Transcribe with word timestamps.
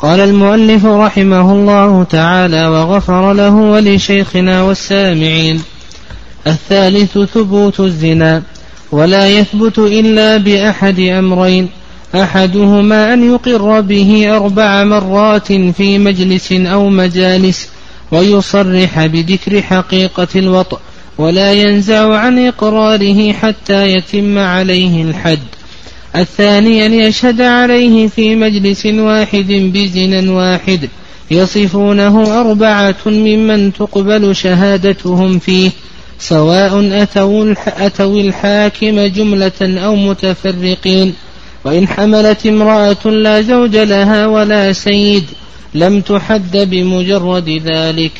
قال 0.00 0.20
المؤلف 0.20 0.86
رحمه 0.86 1.52
الله 1.52 2.04
تعالى 2.04 2.66
وغفر 2.66 3.32
له 3.32 3.54
ولشيخنا 3.54 4.62
والسامعين. 4.62 5.62
الثالث 6.46 7.18
ثبوت 7.18 7.80
الزنا 7.80 8.42
ولا 8.92 9.28
يثبت 9.28 9.78
إلا 9.78 10.36
بأحد 10.36 11.00
أمرين. 11.00 11.68
أحدهما 12.14 13.14
أن 13.14 13.34
يقر 13.34 13.80
به 13.80 14.36
أربع 14.36 14.84
مرات 14.84 15.52
في 15.52 15.98
مجلس 15.98 16.52
أو 16.52 16.88
مجالس 16.88 17.68
ويصرح 18.12 19.06
بذكر 19.06 19.62
حقيقة 19.62 20.28
الوطء 20.36 20.78
ولا 21.18 21.52
ينزع 21.52 22.16
عن 22.18 22.46
إقراره 22.46 23.32
حتى 23.32 23.92
يتم 23.92 24.38
عليه 24.38 25.02
الحد. 25.02 25.57
الثاني 26.18 26.86
أن 26.86 26.94
يشهد 26.94 27.40
عليه 27.40 28.08
في 28.08 28.36
مجلس 28.36 28.86
واحد 28.86 29.46
بزنا 29.74 30.32
واحد 30.32 30.88
يصفونه 31.30 32.40
أربعة 32.40 32.96
ممن 33.06 33.72
تقبل 33.72 34.36
شهادتهم 34.36 35.38
فيه 35.38 35.70
سواء 36.18 37.02
أتوا, 37.02 37.54
أتوا 37.66 38.20
الحاكم 38.20 39.00
جملة 39.00 39.60
أو 39.60 39.96
متفرقين. 39.96 41.14
وإن 41.64 41.88
حملت 41.88 42.46
امرأة 42.46 43.06
لا 43.10 43.42
زوج 43.42 43.76
لها 43.76 44.26
ولا 44.26 44.72
سيد 44.72 45.24
لم 45.74 46.00
تحد 46.00 46.56
بمجرد 46.56 47.48
ذلك. 47.48 48.12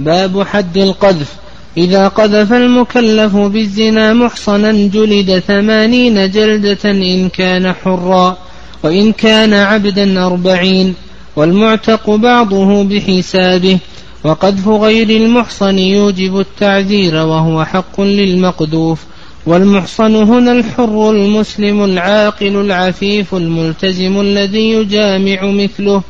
باب 0.00 0.42
حد 0.42 0.76
القذف. 0.76 1.34
إذا 1.76 2.08
قذف 2.08 2.52
المكلف 2.52 3.36
بالزنا 3.36 4.12
محصنا 4.12 4.72
جلد 4.72 5.38
ثمانين 5.38 6.30
جلدة 6.30 6.90
إن 6.90 7.28
كان 7.28 7.72
حرا 7.72 8.36
وإن 8.82 9.12
كان 9.12 9.54
عبدا 9.54 10.26
أربعين 10.26 10.94
والمعتق 11.36 12.10
بعضه 12.10 12.84
بحسابه 12.84 13.78
وقذف 14.24 14.68
غير 14.68 15.10
المحصن 15.10 15.78
يوجب 15.78 16.40
التعذير 16.40 17.14
وهو 17.14 17.64
حق 17.64 18.00
للمقذوف 18.00 18.98
والمحصن 19.46 20.14
هنا 20.14 20.52
الحر 20.52 21.10
المسلم 21.10 21.84
العاقل 21.84 22.56
العفيف 22.56 23.34
الملتزم 23.34 24.20
الذي 24.20 24.70
يجامع 24.72 25.44
مثله. 25.44 26.02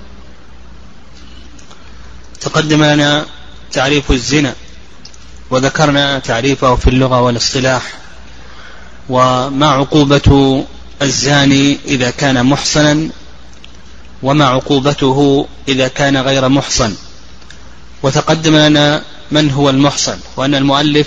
تقدم 2.41 2.85
لنا 2.85 3.27
تعريف 3.73 4.13
الزنا. 4.13 4.55
وذكرنا 5.51 6.19
تعريفه 6.19 6.77
في 6.77 6.91
اللغة 6.91 7.21
والاصطلاح 7.21 7.83
وما 9.09 9.67
عقوبة 9.67 10.65
الزاني 11.03 11.79
إذا 11.85 12.11
كان 12.11 12.47
محصنا 12.47 13.09
وما 14.23 14.45
عقوبته 14.49 15.47
إذا 15.69 15.89
كان 15.89 16.17
غير 16.17 16.49
محصن. 16.49 16.95
وتقدم 18.03 18.57
لنا 18.57 19.03
من 19.31 19.51
هو 19.51 19.71
المحصن 19.71 20.19
وأن 20.37 20.55
المؤلف 20.55 21.07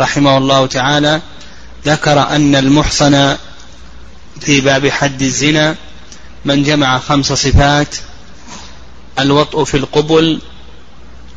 رحمه 0.00 0.38
الله 0.38 0.66
تعالى 0.66 1.20
ذكر 1.86 2.28
أن 2.28 2.56
المحصن 2.56 3.36
في 4.40 4.60
باب 4.60 4.88
حد 4.88 5.22
الزنا 5.22 5.76
من 6.44 6.62
جمع 6.62 6.98
خمس 6.98 7.32
صفات 7.32 7.94
الوطء 9.18 9.64
في 9.64 9.76
القبل 9.76 10.40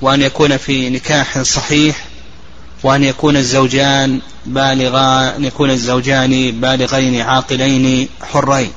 وأن 0.02 0.22
يكون 0.22 0.58
في 0.58 0.90
نكاح 0.90 1.42
صحيح 1.42 2.06
وأن 2.84 3.04
يكون 3.04 3.38
الزوجان 3.38 4.20
بالغا 4.46 5.36
أن 5.36 5.46
يكون 5.46 5.72
الزوجان 5.72 6.52
بالغين 6.52 7.22
عاقلين 7.22 8.10
حرين. 8.22 8.72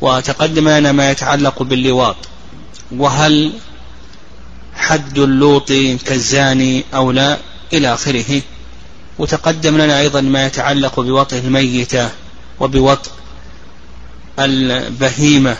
وتقدم 0.00 0.68
لنا 0.68 0.92
ما 0.92 1.10
يتعلق 1.10 1.62
باللواط. 1.62 2.16
وهل 2.96 3.52
حد 4.76 5.18
اللوط 5.18 5.72
كالزاني 6.06 6.84
أو 6.94 7.10
لا؟ 7.12 7.38
إلى 7.72 7.94
آخره. 7.94 8.42
وتقدم 9.18 9.76
لنا 9.78 10.00
أيضا 10.00 10.20
ما 10.20 10.46
يتعلق 10.46 11.00
بوطئ 11.00 11.38
الميتة 11.38 12.10
وبوطئ 12.60 13.10
البهيمة 14.38 15.56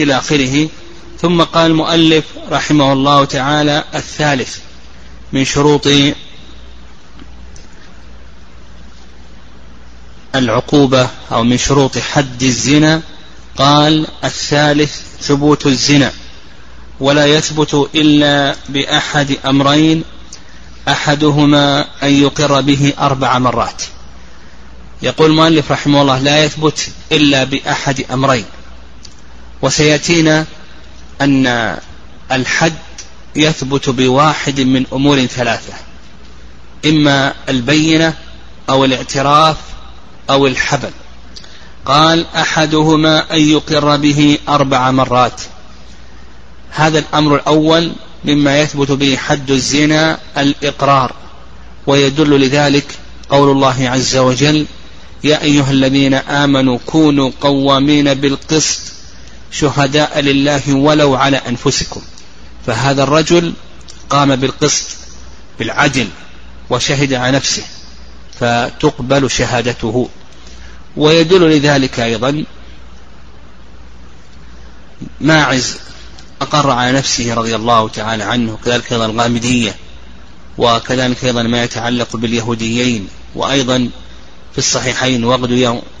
إلى 0.00 0.18
آخره. 0.18 0.68
ثم 1.20 1.42
قال 1.42 1.70
المؤلف 1.70 2.24
رحمه 2.50 2.92
الله 2.92 3.24
تعالى 3.24 3.84
الثالث 3.94 4.58
من 5.32 5.44
شروط 5.44 5.88
العقوبة 10.34 11.08
أو 11.32 11.44
من 11.44 11.58
شروط 11.58 11.98
حد 11.98 12.42
الزنا 12.42 13.00
قال 13.56 14.06
الثالث 14.24 15.00
ثبوت 15.20 15.66
الزنا. 15.66 16.12
ولا 17.00 17.26
يثبت 17.26 17.88
إلا 17.94 18.56
بأحد 18.68 19.36
أمرين 19.46 20.04
أحدهما 20.88 21.80
أن 22.02 22.12
يقر 22.12 22.60
به 22.60 22.92
أربع 22.98 23.38
مرات. 23.38 23.82
يقول 25.02 25.30
المؤلف 25.30 25.72
رحمه 25.72 26.02
الله 26.02 26.18
لا 26.18 26.44
يثبت 26.44 26.88
إلا 27.12 27.44
بأحد 27.44 28.04
أمرين. 28.12 28.44
وسيأتينا 29.62 30.46
أن 31.20 31.76
الحد 32.32 32.72
يثبت 33.36 33.88
بواحد 33.88 34.60
من 34.60 34.86
أمور 34.92 35.26
ثلاثة 35.26 35.72
إما 36.86 37.34
البينة 37.48 38.14
أو 38.70 38.84
الاعتراف 38.84 39.56
أو 40.30 40.46
الحبل. 40.46 40.90
قال 41.84 42.26
أحدهما 42.36 43.34
أن 43.34 43.40
يقر 43.40 43.96
به 43.96 44.38
أربع 44.48 44.90
مرات. 44.90 45.40
هذا 46.70 46.98
الأمر 46.98 47.34
الأول 47.34 47.92
مما 48.24 48.60
يثبت 48.60 48.90
به 48.90 49.16
حد 49.16 49.50
الزنا 49.50 50.18
الإقرار 50.38 51.14
ويدل 51.86 52.40
لذلك 52.40 52.98
قول 53.28 53.50
الله 53.50 53.88
عز 53.88 54.16
وجل 54.16 54.66
يا 55.24 55.42
أيها 55.42 55.70
الذين 55.70 56.14
آمنوا 56.14 56.78
كونوا 56.86 57.30
قوامين 57.40 58.14
بالقسط 58.14 58.80
شهداء 59.50 60.20
لله 60.20 60.74
ولو 60.74 61.14
على 61.14 61.36
أنفسكم. 61.36 62.00
فهذا 62.66 63.02
الرجل 63.02 63.52
قام 64.10 64.36
بالقسط 64.36 64.86
بالعدل 65.58 66.08
وشهد 66.70 67.12
على 67.12 67.36
نفسه. 67.36 67.62
فتقبل 68.40 69.30
شهادته. 69.30 70.08
ويدل 70.96 71.50
لذلك 71.50 72.00
أيضا 72.00 72.44
ماعز 75.20 75.78
أقر 76.42 76.70
على 76.70 76.92
نفسه 76.92 77.34
رضي 77.34 77.56
الله 77.56 77.88
تعالى 77.88 78.24
عنه 78.24 78.58
كذلك 78.64 78.92
أيضا 78.92 79.06
الغامدية 79.06 79.76
وكذلك 80.58 81.24
أيضا 81.24 81.42
ما 81.42 81.62
يتعلق 81.64 82.16
باليهوديين 82.16 83.08
وأيضا 83.34 83.90
في 84.52 84.58
الصحيحين 84.58 85.24
وغد 85.24 85.50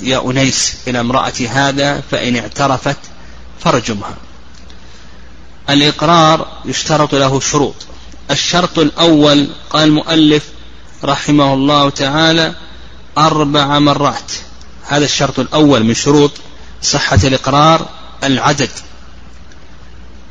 يا 0.00 0.30
أنيس 0.30 0.76
إلى 0.88 1.00
امرأة 1.00 1.32
هذا 1.48 2.02
فإن 2.10 2.36
اعترفت 2.36 2.96
فرجمها. 3.60 4.16
الإقرار 5.70 6.48
يشترط 6.64 7.14
له 7.14 7.40
شروط. 7.40 7.74
الشرط 8.30 8.78
الأول 8.78 9.48
قال 9.70 9.88
المؤلف 9.88 10.44
رحمه 11.04 11.54
الله 11.54 11.90
تعالى 11.90 12.54
أربع 13.18 13.78
مرات. 13.78 14.32
هذا 14.88 15.04
الشرط 15.04 15.38
الأول 15.38 15.84
من 15.84 15.94
شروط 15.94 16.30
صحة 16.82 17.18
الإقرار 17.24 17.88
العدد 18.24 18.70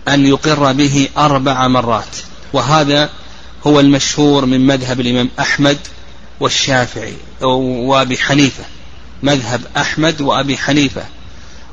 أن 0.07 0.25
يقر 0.25 0.71
به 0.73 1.09
أربع 1.17 1.67
مرات 1.67 2.15
وهذا 2.53 3.09
هو 3.67 3.79
المشهور 3.79 4.45
من 4.45 4.67
مذهب 4.67 4.99
الإمام 4.99 5.29
أحمد 5.39 5.77
والشافعي 6.39 7.13
وأبي 7.41 8.17
حنيفة 8.17 8.63
مذهب 9.23 9.61
أحمد 9.77 10.21
وأبي 10.21 10.57
حنيفة. 10.57 11.03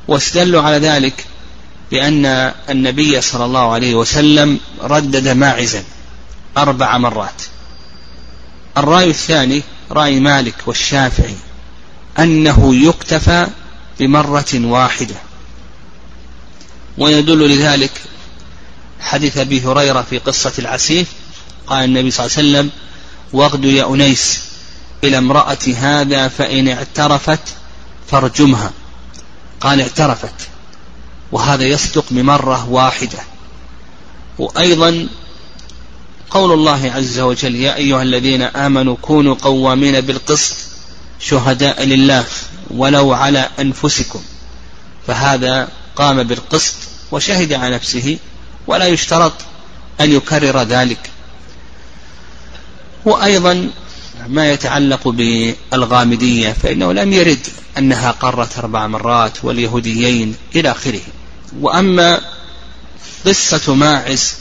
واستدلوا 0.09 0.62
على 0.62 0.78
ذلك 0.78 1.26
بأن 1.91 2.26
النبي 2.71 3.21
صلى 3.21 3.45
الله 3.45 3.72
عليه 3.72 3.95
وسلم 3.95 4.60
ردد 4.83 5.28
ماعزا 5.28 5.84
أربع 6.56 6.98
مرات. 6.98 7.42
الرأي 8.78 9.10
الثاني 9.10 9.63
رأي 9.91 10.21
مالك 10.21 10.54
والشافعي 10.66 11.36
أنه 12.19 12.75
يكتفى 12.75 13.47
بمرة 14.01 14.54
واحدة. 14.54 15.15
ويدل 16.98 17.48
لذلك 17.48 17.91
حديث 19.01 19.36
أبي 19.36 19.60
هريرة 19.65 20.03
في 20.03 20.19
قصة 20.19 20.53
العسيف 20.59 21.09
قال 21.66 21.84
النبي 21.84 22.10
صلى 22.10 22.27
الله 22.27 22.39
عليه 22.39 22.48
وسلم 22.48 22.71
واغد 23.33 23.65
يا 23.65 23.95
أنيس 23.95 24.41
إلى 25.04 25.19
امرأة 25.19 25.59
هذا 25.77 26.28
فإن 26.28 26.69
اعترفت 26.69 27.41
فارجمها. 28.10 28.72
قال 29.60 29.81
اعترفت. 29.81 30.34
وهذا 31.33 31.65
يصدق 31.65 32.04
بمرة 32.10 32.69
واحدة. 32.69 33.19
وأيضا 34.39 35.09
قول 36.30 36.53
الله 36.53 36.92
عز 36.92 37.19
وجل 37.19 37.54
يا 37.54 37.77
أيها 37.77 38.03
الذين 38.03 38.42
آمنوا 38.42 38.97
كونوا 39.03 39.34
قوامين 39.34 40.01
بالقسط 40.01 40.57
شهداء 41.21 41.84
لله 41.84 42.25
ولو 42.71 43.13
على 43.13 43.48
أنفسكم. 43.60 44.21
فهذا 45.07 45.69
قام 45.97 46.22
بالقسط 46.22 46.75
وشهد 47.10 47.53
على 47.53 47.75
نفسه 47.75 48.19
ولا 48.66 48.86
يشترط 48.86 49.33
أن 50.01 50.13
يكرر 50.13 50.63
ذلك. 50.63 51.10
وأيضا 53.04 53.71
ما 54.28 54.53
يتعلق 54.53 55.09
بالغامدية 55.09 56.53
فإنه 56.53 56.92
لم 56.92 57.13
يرد 57.13 57.47
أنها 57.78 58.10
قرت 58.10 58.59
أربع 58.59 58.86
مرات 58.86 59.45
واليهوديين 59.45 60.34
إلى 60.54 60.71
آخره. 60.71 61.01
وأما 61.60 62.21
قصة 63.27 63.74
ماعز 63.74 64.34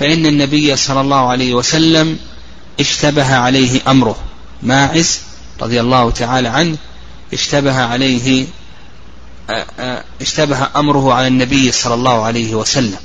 فإن 0.00 0.26
النبي 0.26 0.76
صلى 0.76 1.00
الله 1.00 1.28
عليه 1.28 1.54
وسلم 1.54 2.18
اشتبه 2.80 3.34
عليه 3.34 3.80
أمره. 3.88 4.16
ماعز 4.62 5.20
رضي 5.62 5.80
الله 5.80 6.10
تعالى 6.10 6.48
عنه 6.48 6.76
اشتبه 7.32 7.80
عليه 7.80 8.46
اشتبه 10.20 10.68
أمره 10.76 11.14
على 11.14 11.26
النبي 11.26 11.72
صلى 11.72 11.94
الله 11.94 12.24
عليه 12.24 12.54
وسلم. 12.54 12.98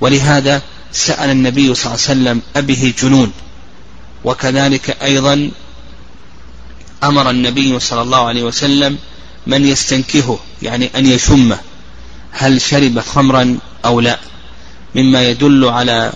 ولهذا 0.00 0.62
سأل 0.92 1.30
النبي 1.30 1.74
صلى 1.74 1.86
الله 1.86 2.04
عليه 2.08 2.20
وسلم 2.20 2.42
أبه 2.56 2.94
جنون. 3.02 3.32
وكذلك 4.24 4.96
أيضا 5.02 5.50
أمر 7.02 7.30
النبي 7.30 7.80
صلى 7.80 8.02
الله 8.02 8.26
عليه 8.26 8.42
وسلم 8.42 8.98
من 9.46 9.66
يستنكهه 9.66 10.38
يعني 10.62 10.90
أن 10.96 11.06
يشمه 11.06 11.58
هل 12.30 12.60
شرب 12.60 13.00
خمرا 13.00 13.58
أو 13.84 14.00
لا. 14.00 14.18
مما 14.94 15.22
يدل 15.22 15.64
على 15.68 16.12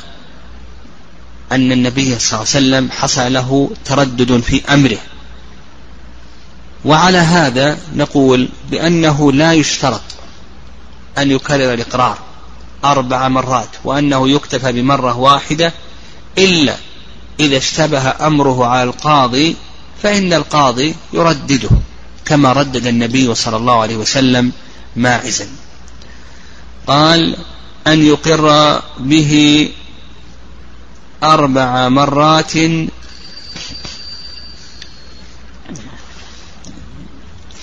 أن 1.53 1.73
النبي 1.73 2.19
صلى 2.19 2.27
الله 2.27 2.55
عليه 2.55 2.67
وسلم 2.67 2.91
حصل 2.91 3.33
له 3.33 3.71
تردد 3.85 4.41
في 4.41 4.63
أمره. 4.75 4.99
وعلى 6.85 7.19
هذا 7.19 7.79
نقول 7.95 8.49
بأنه 8.71 9.33
لا 9.33 9.53
يشترط 9.53 10.03
أن 11.19 11.31
يكرر 11.31 11.75
الإقرار 11.75 12.19
أربع 12.85 13.29
مرات 13.29 13.69
وأنه 13.85 14.29
يكتفى 14.29 14.73
بمرة 14.73 15.19
واحدة 15.19 15.73
إلا 16.39 16.77
إذا 17.41 17.57
اشتبه 17.57 18.27
أمره 18.27 18.67
على 18.67 18.83
القاضي 18.83 19.57
فإن 20.03 20.33
القاضي 20.33 20.95
يردده 21.13 21.69
كما 22.25 22.53
ردد 22.53 22.87
النبي 22.87 23.35
صلى 23.35 23.57
الله 23.57 23.81
عليه 23.81 23.97
وسلم 23.97 24.53
ماعزا. 24.97 25.49
قال 26.87 27.37
أن 27.87 28.07
يقر 28.07 28.81
به 28.99 29.69
أربع 31.23 31.89
مرات. 31.89 32.53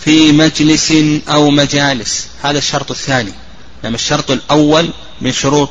في 0.04 0.32
مجلس 0.32 0.94
أو 1.30 1.50
مجالس. 1.50 2.28
هذا 2.44 2.58
الشرط 2.58 2.92
الثاني. 2.92 3.34
نعم 3.84 3.96
الشرط 3.96 4.32
الأول 4.32 4.94
من 5.22 5.32
شروط 5.32 5.70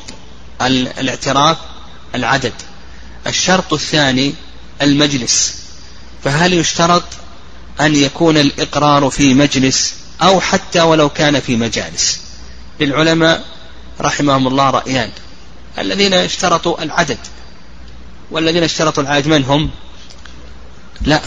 الاعتراف 0.62 1.56
العدد. 2.14 2.52
الشرط 3.26 3.72
الثاني 3.72 4.34
المجلس. 4.82 5.54
فهل 6.24 6.52
يشترط 6.52 7.04
أن 7.80 7.96
يكون 7.96 8.38
الإقرار 8.38 9.10
في 9.10 9.34
مجلس 9.34 9.94
أو 10.22 10.40
حتى 10.40 10.80
ولو 10.80 11.08
كان 11.08 11.40
في 11.40 11.56
مجالس؟ 11.56 12.20
للعلماء 12.80 13.44
رحمهم 14.00 14.46
الله 14.46 14.70
رأيان. 14.70 15.10
الذين 15.78 16.14
اشترطوا 16.14 16.82
العدد. 16.82 17.18
والذين 18.30 18.62
اشترطوا 18.62 19.02
العدد 19.02 19.28
من 19.28 19.44
هم؟ 19.44 19.70
لا. 21.00 21.20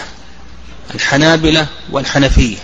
الحنابلة 0.96 1.68
والحنفية. 1.92 2.58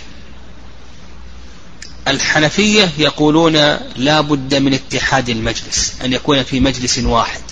الحنفية 2.08 2.90
يقولون 2.98 3.56
لا 3.96 4.20
بد 4.20 4.54
من 4.54 4.74
اتحاد 4.74 5.28
المجلس 5.28 5.94
أن 6.04 6.12
يكون 6.12 6.42
في 6.42 6.60
مجلس 6.60 6.98
واحد. 6.98 7.42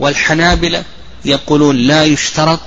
والحنابلة 0.00 0.84
يقولون 1.24 1.76
لا 1.76 2.04
يشترط 2.04 2.60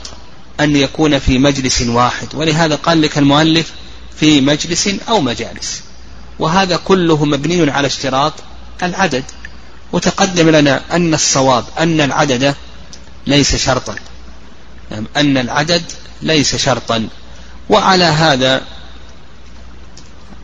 أن 0.59 0.75
يكون 0.75 1.19
في 1.19 1.37
مجلس 1.37 1.81
واحد. 1.81 2.35
ولهذا 2.35 2.75
قال 2.75 3.01
لك 3.01 3.17
المؤلف 3.17 3.71
في 4.19 4.41
مجلس 4.41 4.89
أو 5.09 5.21
مجالس. 5.21 5.81
وهذا 6.39 6.77
كله 6.77 7.25
مبني 7.25 7.71
على 7.71 7.87
اشتراط 7.87 8.33
العدد 8.83 9.23
وتقدم 9.91 10.49
لنا 10.49 10.81
أن 10.91 11.13
الصواب 11.13 11.65
أن 11.79 12.01
العدد 12.01 12.55
ليس 13.27 13.55
شرطا 13.55 13.95
نعم 14.91 15.07
أن 15.17 15.37
العدد 15.37 15.83
ليس 16.21 16.55
شرطا 16.55 17.09
وعلى 17.69 18.03
هذا 18.03 18.61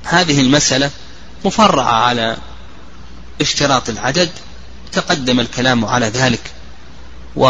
هذه 0.04 0.42
المسألة 0.42 0.92
مفرعة 1.46 1.94
على 1.94 2.38
اشتراط 3.42 3.90
العدد 3.90 4.30
تقدم 4.92 5.40
الكلام 5.40 5.86
على 5.86 6.06
ذلك 6.06 6.52
و 7.36 7.46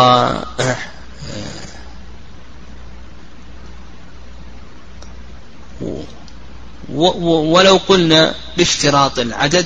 ولو 6.89 7.79
قلنا 7.87 8.35
باشتراط 8.57 9.19
العدد 9.19 9.65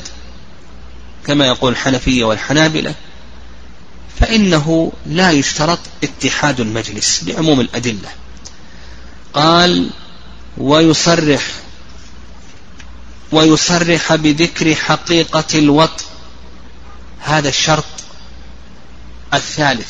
كما 1.27 1.45
يقول 1.45 1.71
الحنفية 1.71 2.23
والحنابلة 2.23 2.95
فإنه 4.19 4.91
لا 5.05 5.31
يشترط 5.31 5.79
اتحاد 6.03 6.59
المجلس 6.59 7.23
لعموم 7.23 7.59
الأدلة. 7.59 8.09
قال 9.33 9.89
ويصرح 10.57 11.41
ويصرح 13.31 14.15
بذكر 14.15 14.75
حقيقة 14.75 15.43
الوط 15.55 16.03
هذا 17.19 17.49
الشرط 17.49 17.85
الثالث 19.33 19.87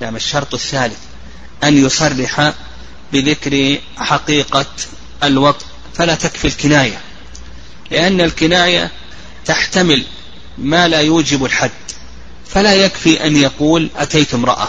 نعم 0.00 0.16
الشرط 0.16 0.54
الثالث 0.54 0.98
أن 1.64 1.84
يصرح 1.86 2.52
بذكر 3.12 3.78
حقيقة 3.96 4.66
الوط 5.22 5.56
فلا 5.94 6.14
تكفي 6.14 6.46
الكناية 6.46 7.00
لأن 7.90 8.20
الكناية 8.20 8.90
تحتمل 9.46 10.04
ما 10.58 10.88
لا 10.88 11.00
يوجب 11.00 11.44
الحد 11.44 11.70
فلا 12.46 12.74
يكفي 12.74 13.26
أن 13.26 13.36
يقول 13.36 13.90
أتيت 13.96 14.34
امرأة. 14.34 14.68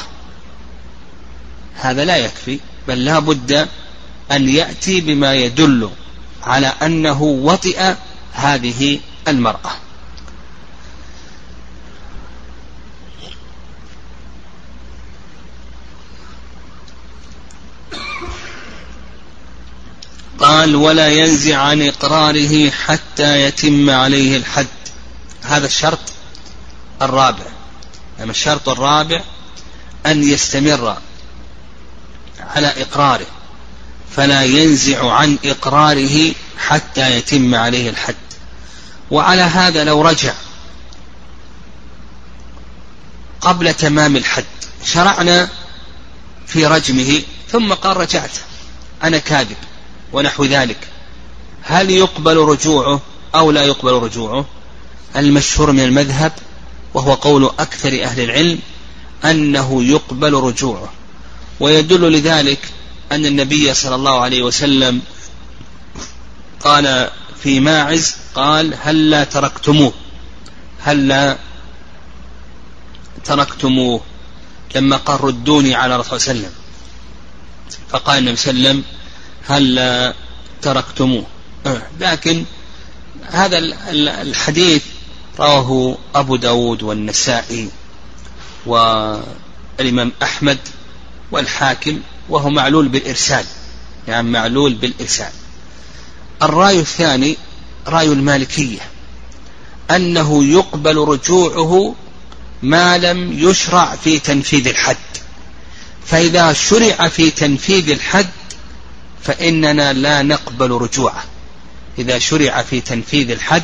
هذا 1.75 2.06
لا 2.06 2.18
يكفي 2.18 2.60
بل 2.88 3.06
لا 3.06 3.19
بد 3.19 3.68
أن 4.31 4.50
يأتي 4.50 5.01
بما 5.01 5.34
يدل 5.34 5.89
على 6.44 6.68
أنه 6.68 7.22
وطئ 7.22 7.94
هذه 8.34 9.00
المرأة. 9.28 9.72
قال 20.40 20.76
ولا 20.76 21.09
ينزع 21.09 21.57
عن 21.57 21.81
إقراره 21.81 22.69
حتى 22.69 23.42
يتم 23.42 23.90
عليه 23.90 24.38
الحد. 24.38 24.77
هذا 25.47 25.66
الشرط 25.66 25.99
الرابع. 27.01 27.44
أما 28.21 28.31
الشرط 28.31 28.69
الرابع 28.69 29.21
أن 30.06 30.23
يستمر 30.23 30.97
على 32.39 32.68
إقراره 32.68 33.25
فلا 34.16 34.44
ينزع 34.44 35.11
عن 35.11 35.37
إقراره 35.45 36.31
حتى 36.57 37.18
يتم 37.18 37.56
عليه 37.56 37.89
الحد. 37.89 38.16
وعلى 39.11 39.42
هذا 39.42 39.83
لو 39.83 40.01
رجع 40.01 40.33
قبل 43.42 43.73
تمام 43.73 44.16
الحد 44.16 44.45
شرعنا 44.85 45.49
في 46.47 46.66
رجمه 46.66 47.21
ثم 47.51 47.73
قال 47.73 47.97
رجعت 47.97 48.37
أنا 49.04 49.18
كاذب 49.18 49.57
ونحو 50.13 50.45
ذلك. 50.45 50.87
هل 51.63 51.89
يقبل 51.89 52.37
رجوعه 52.37 53.01
أو 53.35 53.51
لا 53.51 53.63
يقبل 53.63 53.92
رجوعه؟ 53.92 54.45
المشهور 55.16 55.71
من 55.71 55.83
المذهب 55.83 56.31
وهو 56.94 57.14
قول 57.14 57.45
أكثر 57.59 58.04
أهل 58.04 58.23
العلم 58.23 58.59
أنه 59.26 59.83
يقبل 59.83 60.33
رجوعه. 60.33 60.94
ويدل 61.59 62.11
لذلك 62.11 62.59
أن 63.11 63.26
النبي 63.26 63.73
صلى 63.73 63.95
الله 63.95 64.21
عليه 64.21 64.42
وسلم 64.44 65.02
قال 66.59 67.09
في 67.44 67.59
ماعز 67.59 68.16
قال 68.35 68.73
هل 68.81 69.09
لا 69.09 69.23
تركتموه؟ 69.23 69.94
هل 70.80 71.07
لا 71.07 71.37
تركتموه؟ 73.26 74.02
لما 74.76 74.97
قال 74.97 75.23
ردوني 75.23 75.76
على 75.76 75.97
رسول 75.97 76.19
الله 76.19 76.40
وسلم. 76.40 76.52
فقال 77.90 78.18
النبي 78.18 78.35
صلى 78.35 78.52
الله 78.52 78.69
عليه 78.69 78.80
وسلم 78.80 78.83
هل 79.47 80.14
تركتموه؟ 80.61 81.26
آه، 81.66 81.81
لكن 81.99 82.45
هذا 83.26 83.57
الحديث 84.21 84.83
رواه 85.39 85.97
أبو 86.15 86.35
داود 86.35 86.83
والنسائي 86.83 87.69
والإمام 88.65 90.11
أحمد 90.23 90.57
والحاكم 91.31 91.99
وهو 92.29 92.49
معلول 92.49 92.87
بالإرسال 92.87 93.45
يعني 94.07 94.29
معلول 94.29 94.73
بالإرسال. 94.73 95.31
الرأي 96.41 96.79
الثاني 96.79 97.37
رأي 97.87 98.07
المالكية 98.07 98.79
أنه 99.91 100.44
يقبل 100.44 100.97
رجوعه 100.97 101.95
ما 102.63 102.97
لم 102.97 103.33
يشرع 103.49 103.95
في 103.95 104.19
تنفيذ 104.19 104.67
الحد. 104.67 104.97
فإذا 106.06 106.53
شرع 106.53 107.07
في 107.07 107.31
تنفيذ 107.31 107.89
الحد 107.89 108.29
فإننا 109.23 109.94
لا 109.94 110.21
نقبل 110.21 110.71
رجوعه. 110.71 111.23
إذا 111.99 112.19
شرع 112.19 112.61
في 112.61 112.81
تنفيذ 112.81 113.31
الحد 113.31 113.63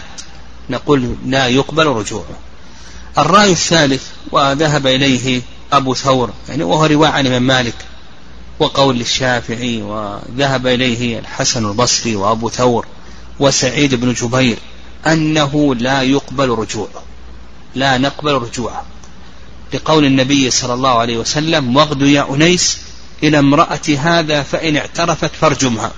نقول 0.69 1.15
لا 1.25 1.47
يقبل 1.47 1.85
رجوعه. 1.85 2.39
الرأي 3.17 3.51
الثالث 3.51 4.03
وذهب 4.31 4.87
إليه 4.87 5.41
أبو 5.73 5.93
ثور 5.93 6.29
يعني 6.49 6.63
وهو 6.63 6.85
رواية 6.85 7.09
عن 7.09 7.21
الإمام 7.21 7.47
مالك 7.47 7.75
وقول 8.59 9.01
الشافعي 9.01 9.81
وذهب 9.81 10.67
إليه 10.67 11.19
الحسن 11.19 11.69
البصري 11.69 12.15
وأبو 12.15 12.49
ثور 12.49 12.85
وسعيد 13.39 13.95
بن 13.95 14.13
جبير 14.13 14.57
أنه 15.07 15.75
لا 15.75 16.01
يقبل 16.01 16.49
رجوعه. 16.49 17.03
لا 17.75 17.97
نقبل 17.97 18.31
رجوعه. 18.31 18.85
لقول 19.73 20.05
النبي 20.05 20.49
صلى 20.49 20.73
الله 20.73 20.99
عليه 20.99 21.17
وسلم 21.17 21.75
واغد 21.75 22.01
يا 22.01 22.33
أنيس 22.33 22.77
إلى 23.23 23.39
امرأة 23.39 23.97
هذا 23.97 24.43
فإن 24.43 24.77
اعترفت 24.77 25.31
فارجمها. 25.41 25.91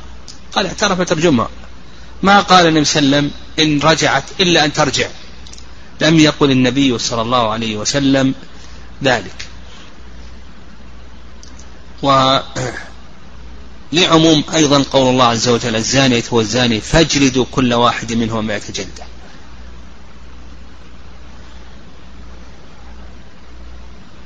قال 0.56 0.66
اعترفت 0.66 1.12
ارجمها 1.12 1.50
ما 2.24 2.40
قال 2.40 2.68
النبي 2.68 2.86
صلى 2.86 3.00
الله 3.00 3.18
عليه 3.18 3.28
وسلم 3.28 3.45
إن 3.60 3.80
رجعت 3.80 4.24
إلا 4.40 4.66
أن 4.66 4.74
ترجع. 4.74 5.08
لم 6.02 6.20
يقل 6.20 6.52
النبي 6.52 6.98
صلى 6.98 7.22
الله 7.22 7.50
عليه 7.50 7.78
وسلم 7.78 8.34
ذلك. 9.04 9.48
و 12.04 12.40
لعموم 13.94 14.44
أيضا 14.54 14.84
قول 14.92 15.10
الله 15.10 15.26
عز 15.26 15.50
وجل 15.50 15.76
الزانية 15.76 16.24
والزاني 16.32 16.82
فاجلدوا 16.82 17.46
كل 17.52 17.74
واحد 17.74 18.14
منهم 18.14 18.48
مئة 18.48 18.72
جلدة. 18.74 19.06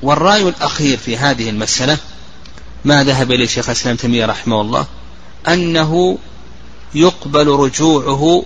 والرأي 0.01 0.41
الأخير 0.41 0.97
في 0.97 1.17
هذه 1.17 1.49
المسألة 1.49 1.97
ما 2.85 3.03
ذهب 3.03 3.31
إليه 3.31 3.47
شيخ 3.47 3.69
الإسلام 3.69 3.95
تيمية 3.95 4.25
رحمه 4.25 4.61
الله 4.61 4.87
أنه 5.47 6.17
يقبل 6.95 7.47
رجوعه 7.47 8.43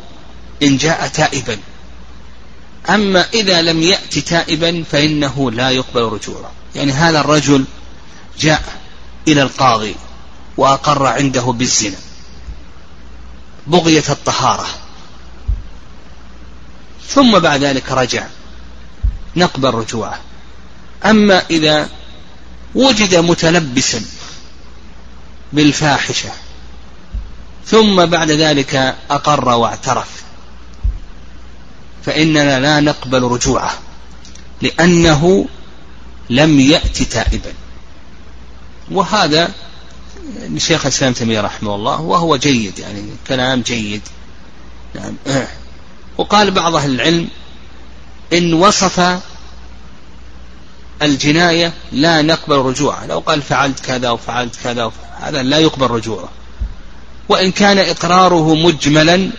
إن 0.64 0.78
جاء 0.78 1.08
تائبا. 1.08 1.58
أما 2.90 3.26
إذا 3.34 3.62
لم 3.62 3.82
يأتي 3.82 4.22
تائبا 4.22 4.84
فإنه 4.92 5.52
لا 5.52 5.70
يقبل 5.70 6.02
رجوعه. 6.02 6.52
يعني 6.76 6.92
هذا 6.92 7.20
الرجل 7.20 7.66
جاء 8.40 8.64
إلى 9.28 9.42
القاضي 9.42 9.96
وأقر 10.58 11.06
عنده 11.06 11.42
بالزنا. 11.42 11.98
بغية 13.68 14.04
الطهارة. 14.10 14.66
ثم 17.08 17.40
بعد 17.40 17.64
ذلك 17.64 17.92
رجع. 17.92 18.28
نقبل 19.36 19.74
رجوعه. 19.74 20.20
أما 21.06 21.44
إذا 21.50 21.90
وجد 22.76 23.16
متلبسا 23.16 24.02
بالفاحشة 25.54 26.30
ثم 27.66 28.06
بعد 28.06 28.32
ذلك 28.32 28.96
أقر 29.10 29.50
واعترف. 29.50 30.23
فإننا 32.06 32.60
لا 32.60 32.80
نقبل 32.80 33.24
رجوعه 33.24 33.74
لأنه 34.62 35.48
لم 36.30 36.60
يأت 36.60 37.04
تائبا. 37.04 37.54
وهذا 38.92 39.52
لشيخ 40.50 40.86
الإسلام 40.86 41.14
تيمية 41.14 41.42
رحمه 41.42 41.76
الله 41.76 42.02
وهو 42.02 42.36
جيد 42.38 42.80
يعني 42.80 43.04
كلام 43.28 43.62
جيد. 43.62 44.02
نعم. 44.96 45.16
وقال 46.18 46.52
بعض 46.52 46.76
أهل 46.76 46.96
العلم 46.96 47.28
إن 48.34 48.54
وصف 48.54 49.20
الجناية 51.02 51.74
لا 51.92 52.22
نقبل 52.22 52.56
رجوعه. 52.56 53.06
لو 53.06 53.20
قال 53.20 53.42
فعلت 53.42 53.80
كذا 53.80 54.10
وفعلت 54.10 54.56
كذا 54.64 54.92
هذا 55.22 55.44
لا 55.44 55.58
يقبل 55.60 55.88
رجوعه. 55.88 56.30
وإن 57.30 57.52
كان 57.52 57.78
إقراره 57.78 58.56
مجملا 58.56 59.32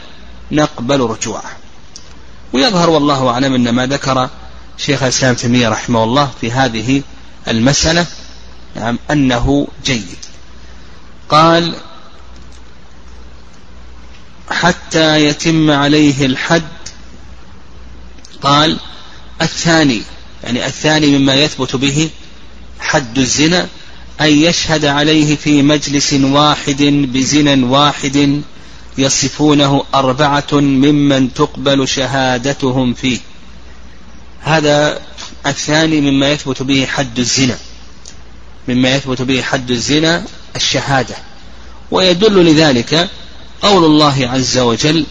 نقبل 0.53 1.01
رجوعه. 1.01 1.64
ويظهر 2.55 2.91
والله 2.91 3.29
أعلم 3.29 3.55
أن 3.55 3.71
ما 3.71 3.87
ذكر 3.87 4.31
شيخ 4.79 5.03
الإسلام 5.03 5.35
تيمية 5.35 5.69
رحمه 5.69 6.05
الله 6.05 6.31
في 6.41 6.53
هذه 6.53 7.03
المسألة 7.49 8.07
نعم 8.77 8.99
أنه 9.11 9.69
جيد. 9.85 10.19
قال 11.29 11.77
حتى 14.51 15.25
يتم 15.25 15.71
عليه 15.71 16.27
الحد 16.27 16.63
قال 18.43 18.79
الثاني 19.43 20.03
يعني 20.45 20.67
الثاني 20.67 21.19
مما 21.19 21.35
يثبت 21.35 21.77
به 21.77 22.11
حد 22.81 23.19
الزنا 23.19 23.69
أن 24.21 24.27
يشهد 24.29 24.85
عليه 24.85 25.37
في 25.37 25.63
مجلس 25.63 26.13
واحد 26.13 26.83
بزنا 27.13 27.67
واحد 27.67 28.43
يصفونه 28.99 29.85
أربعة 29.95 30.53
ممن 30.53 31.35
تقبل 31.35 31.89
شهادتهم 31.89 32.95
فيه. 32.95 33.19
هذا 34.41 35.01
الثاني 35.47 36.01
مما 36.01 36.31
يثبت 36.31 36.63
به 36.63 36.87
حد 36.87 37.19
الزنا. 37.19 37.59
مما 38.69 38.95
يثبت 38.95 39.23
به 39.23 39.43
حد 39.43 39.71
الزنا 39.71 40.25
الشهادة. 40.57 41.17
ويدل 41.91 42.45
لذلك 42.45 43.09
قول 43.63 43.85
الله 43.85 44.29
عز 44.29 44.59
وجل 44.59 45.07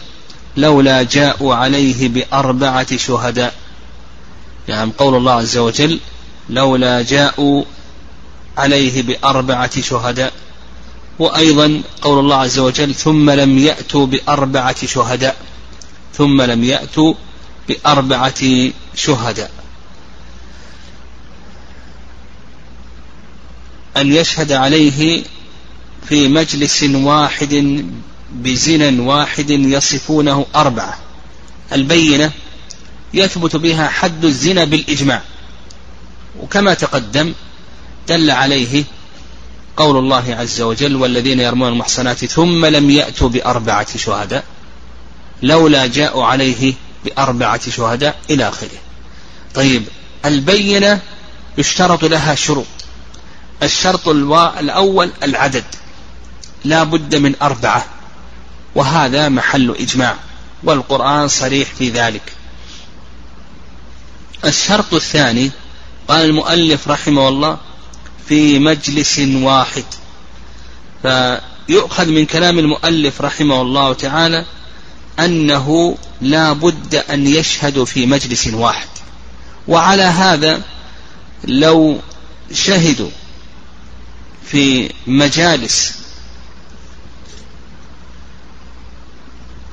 لولا 0.56 1.02
جاءوا 1.02 1.54
عليه 1.54 2.08
بأربعة 2.08 2.96
شهداء 2.96 3.54
نعم 4.68 4.90
قول 4.90 5.14
الله 5.14 5.32
عز 5.32 5.58
وجل 5.58 6.00
لولا 6.50 7.02
جاءوا 7.02 7.64
عليه 8.58 9.02
بأربعة 9.02 9.80
شهداء 9.80 10.32
وأيضا 11.18 11.82
قول 12.02 12.18
الله 12.18 12.36
عز 12.36 12.58
وجل 12.58 12.94
ثم 12.94 13.30
لم 13.30 13.58
يأتوا 13.58 14.06
بأربعة 14.06 14.86
شهداء. 14.86 15.36
ثم 16.14 16.42
لم 16.42 16.64
يأتوا 16.64 17.14
بأربعة 17.68 18.70
شهداء. 18.94 19.50
أن 23.96 24.12
يشهد 24.12 24.52
عليه 24.52 25.24
في 26.08 26.28
مجلس 26.28 26.82
واحد 26.82 27.84
بزنا 28.32 29.02
واحد 29.02 29.50
يصفونه 29.50 30.46
أربعة. 30.54 30.98
البينة 31.72 32.32
يثبت 33.14 33.56
بها 33.56 33.88
حد 33.88 34.24
الزنا 34.24 34.64
بالإجماع. 34.64 35.22
وكما 36.40 36.74
تقدم 36.74 37.32
دل 38.08 38.30
عليه 38.30 38.84
قول 39.76 39.96
الله 39.96 40.36
عز 40.40 40.60
وجل 40.60 40.96
والذين 40.96 41.40
يرمون 41.40 41.68
المحصنات 41.68 42.24
ثم 42.24 42.66
لم 42.66 42.90
يأتوا 42.90 43.28
بأربعة 43.28 43.96
شهداء 43.96 44.44
لولا 45.42 45.86
جاءوا 45.86 46.24
عليه 46.24 46.74
بأربعة 47.04 47.70
شهداء 47.70 48.16
إلى 48.30 48.48
آخره. 48.48 48.78
طيب 49.54 49.84
البينة 50.24 51.00
يشترط 51.58 52.04
لها 52.04 52.34
شروط. 52.34 52.66
الشرط 53.62 54.08
الأول 54.08 55.10
العدد. 55.22 55.64
لا 56.64 56.82
بد 56.82 57.14
من 57.16 57.34
أربعة 57.42 57.86
وهذا 58.74 59.28
محل 59.28 59.74
إجماع 59.80 60.16
والقرآن 60.64 61.28
صريح 61.28 61.68
في 61.78 61.90
ذلك. 61.90 62.32
الشرط 64.44 64.94
الثاني 64.94 65.50
قال 66.08 66.24
المؤلف 66.24 66.88
رحمه 66.88 67.28
الله 67.28 67.58
في 68.28 68.58
مجلس 68.58 69.18
واحد. 69.18 69.84
فيؤخذ 71.02 72.06
من 72.08 72.26
كلام 72.26 72.58
المؤلف 72.58 73.20
رحمه 73.20 73.62
الله 73.62 73.92
تعالى 73.92 74.46
أنه 75.18 75.98
لا 76.20 76.52
بد 76.52 76.94
أن 76.94 77.26
يشهدوا 77.26 77.84
في 77.84 78.06
مجلس 78.06 78.46
واحد. 78.46 78.88
وعلى 79.68 80.02
هذا 80.02 80.62
لو 81.44 82.00
شهدوا 82.52 83.10
في 84.46 84.90
مجالس 85.06 85.94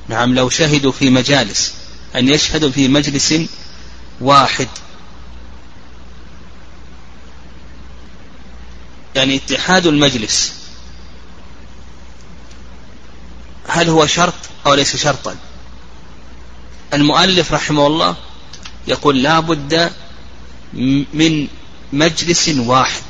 نعم 0.08 0.34
لو 0.34 0.48
شهدوا 0.48 0.92
في 0.92 1.10
مجالس 1.10 1.72
أن 2.16 2.28
يشهدوا 2.28 2.70
في 2.70 2.88
مجلس 2.88 3.34
واحد. 4.20 4.68
يعني 9.16 9.36
اتحاد 9.36 9.86
المجلس. 9.86 10.52
هل 13.68 13.88
هو 13.88 14.06
شرط 14.06 14.34
أو 14.66 14.74
ليس 14.74 14.96
شرطا؟ 14.96 15.36
المؤلف 16.94 17.52
رحمه 17.52 17.86
الله 17.86 18.16
يقول 18.86 19.22
لا 19.22 19.40
بد 19.40 19.90
من 21.14 21.48
مجلس 21.92 22.48
واحد. 22.48 23.02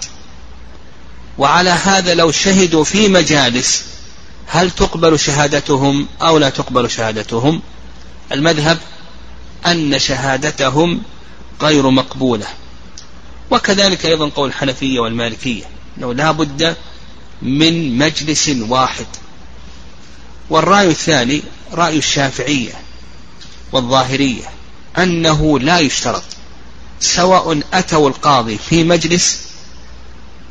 وعلى 1.38 1.70
هذا 1.70 2.14
لو 2.14 2.30
شهدوا 2.30 2.84
في 2.84 3.08
مجالس 3.08 3.84
هل 4.46 4.70
تقبل 4.70 5.18
شهادتهم 5.18 6.08
أو 6.22 6.38
لا 6.38 6.50
تقبل 6.50 6.90
شهادتهم؟ 6.90 7.62
المذهب 8.32 8.78
أن 9.66 9.98
شهادتهم 9.98 11.02
غير 11.62 11.90
مقبولة. 11.90 12.46
وكذلك 13.50 14.06
أيضا 14.06 14.28
قول 14.28 14.48
الحنفية 14.48 15.00
والمالكية. 15.00 15.71
أنه 15.98 16.14
لا 16.14 16.30
بد 16.30 16.76
من 17.42 17.98
مجلس 17.98 18.48
واحد. 18.48 19.06
والرأي 20.50 20.88
الثاني 20.88 21.42
رأي 21.72 21.98
الشافعية 21.98 22.72
والظاهرية 23.72 24.44
أنه 24.98 25.58
لا 25.58 25.78
يشترط 25.78 26.24
سواء 27.00 27.60
أتوا 27.72 28.08
القاضي 28.08 28.58
في 28.58 28.84
مجلس 28.84 29.40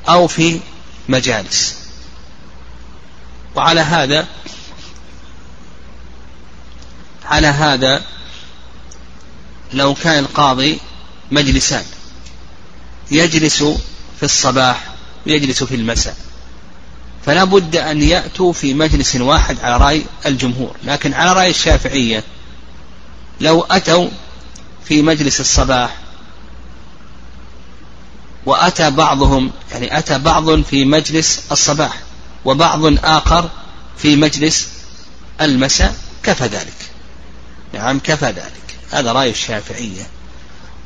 أو 0.10 0.28
في 0.28 0.60
مجالس. 1.10 1.76
وعلى 3.56 3.82
هذا 3.82 4.28
على 7.26 7.48
هذا 7.48 8.04
لو 9.74 9.94
كان 9.94 10.20
القاضي 10.20 10.80
مجلسان 11.32 11.86
يجلس 13.12 13.64
في 14.20 14.24
الصباح 14.24 14.91
ويجلس 15.28 15.64
في 15.64 15.76
المساء. 15.76 16.16
فلا 17.26 17.44
بد 17.44 17.76
أن 17.76 18.02
يأتوا 18.02 18.54
في 18.54 18.74
مجلس 18.74 19.16
واحد 19.16 19.60
على 19.60 19.78
رأي 19.78 20.04
الجمهور. 20.26 20.76
لكن 20.84 21.14
على 21.14 21.34
رأي 21.34 21.50
الشافعية 21.50 22.24
لو 23.42 23.62
أتوا 23.62 24.10
في 24.86 25.02
مجلس 25.02 25.40
الصباح 25.40 25.98
وأتى 28.46 28.92
بعضهم 28.92 29.52
يعني 29.72 29.98
أتى 29.98 30.20
بعض 30.20 30.62
في 30.62 30.86
مجلس 30.86 31.42
الصباح 31.52 32.00
وبعض 32.46 33.06
آخر 33.06 33.50
في 33.98 34.16
مجلس 34.16 34.68
المساء 35.42 35.96
كفى 36.24 36.44
ذلك. 36.44 36.74
نعم 37.74 38.00
كفى 38.00 38.26
ذلك. 38.26 38.78
هذا 38.92 39.12
رأي 39.12 39.30
الشافعية. 39.30 40.08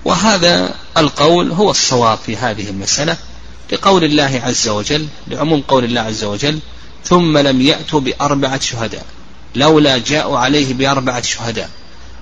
وهذا 0.06 0.76
القول 0.98 1.52
هو 1.52 1.72
الصواب 1.72 2.18
في 2.26 2.38
هذه 2.38 2.70
المسألة. 2.70 3.18
لقول 3.72 4.04
الله 4.04 4.42
عز 4.44 4.68
وجل 4.68 5.08
لعموم 5.28 5.62
قول 5.62 5.84
الله 5.84 6.02
عز 6.02 6.24
وجل 6.24 6.60
ثم 7.06 7.38
لم 7.38 7.62
يأتوا 7.62 8.00
بأربعة 8.00 8.60
شهداء 8.60 9.06
لولا 9.56 9.98
جاءوا 9.98 10.40
عليه 10.40 10.74
بأربعة 10.74 11.22
شهداء. 11.22 11.70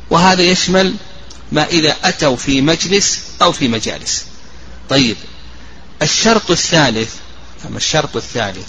وهذا 0.10 0.42
يشمل 0.42 0.96
ما 1.52 1.68
إذا 1.68 1.96
أتوا 2.04 2.36
في 2.36 2.62
مجلس 2.62 3.20
أو 3.42 3.52
في 3.52 3.68
مجالس. 3.68 4.26
طيب 4.90 5.18
الشرط 6.02 6.52
الثالث 6.52 7.16
أما 7.68 7.78
الشرط 7.78 8.16
الثالث 8.16 8.68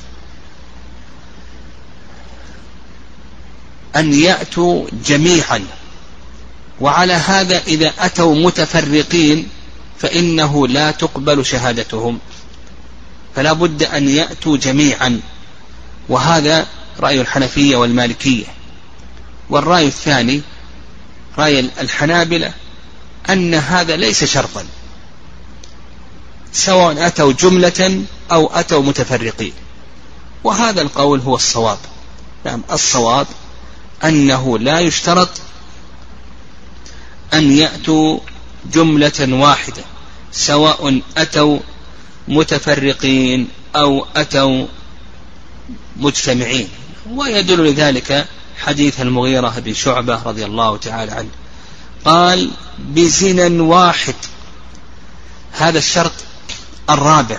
أن 3.96 4.14
يأتوا 4.14 4.86
جميعا. 5.06 5.64
وعلى 6.80 7.12
هذا 7.12 7.62
إذا 7.66 7.92
أتوا 7.98 8.34
متفرقين 8.34 9.48
فإنه 9.98 10.68
لا 10.68 10.90
تقبل 10.90 11.46
شهادتهم. 11.46 12.18
فلا 13.36 13.52
بد 13.52 13.82
أن 13.82 14.08
يأتوا 14.08 14.56
جميعا. 14.56 15.20
وهذا 16.08 16.66
رأي 17.00 17.20
الحنفية 17.20 17.76
والمالكية. 17.76 18.44
والرأي 19.50 19.86
الثاني 19.86 20.42
رأي 21.38 21.60
الحنابلة 21.60 22.52
أن 23.30 23.54
هذا 23.54 23.96
ليس 23.96 24.24
شرطا. 24.24 24.66
سواء 26.52 27.06
أتوا 27.06 27.32
جملة 27.32 28.02
أو 28.32 28.46
أتوا 28.46 28.82
متفرقين. 28.82 29.52
وهذا 30.44 30.82
القول 30.82 31.20
هو 31.20 31.34
الصواب. 31.34 31.78
نعم 32.44 32.62
الصواب 32.72 33.26
أنه 34.04 34.58
لا 34.58 34.80
يشترط 34.80 35.30
أن 37.34 37.52
يأتوا 37.52 38.18
جملة 38.72 39.12
واحدة 39.20 39.82
سواء 40.32 41.00
أتوا 41.16 41.58
متفرقين 42.28 43.48
أو 43.76 44.06
أتوا 44.16 44.66
مجتمعين. 45.96 46.68
ويدل 47.10 47.66
لذلك 47.66 48.26
حديث 48.58 49.00
المغيرة 49.00 49.54
بن 49.58 49.74
شعبة 49.74 50.22
رضي 50.22 50.44
الله 50.44 50.76
تعالى 50.76 51.12
عنه. 51.12 51.30
قال 52.04 52.50
بزنا 52.78 53.62
واحد 53.62 54.14
هذا 55.52 55.78
الشرط 55.78 56.12
الرابع 56.90 57.38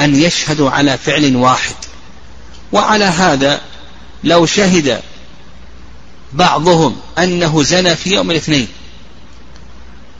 أن 0.00 0.14
يشهدوا 0.16 0.70
على 0.70 0.98
فعل 0.98 1.36
واحد. 1.36 1.74
وعلى 2.72 3.04
هذا 3.04 3.60
لو 4.24 4.46
شهد 4.46 5.02
بعضهم 6.32 6.96
أنه 7.18 7.62
زنى 7.62 7.96
في 7.96 8.10
يوم 8.10 8.30
الاثنين 8.30 8.68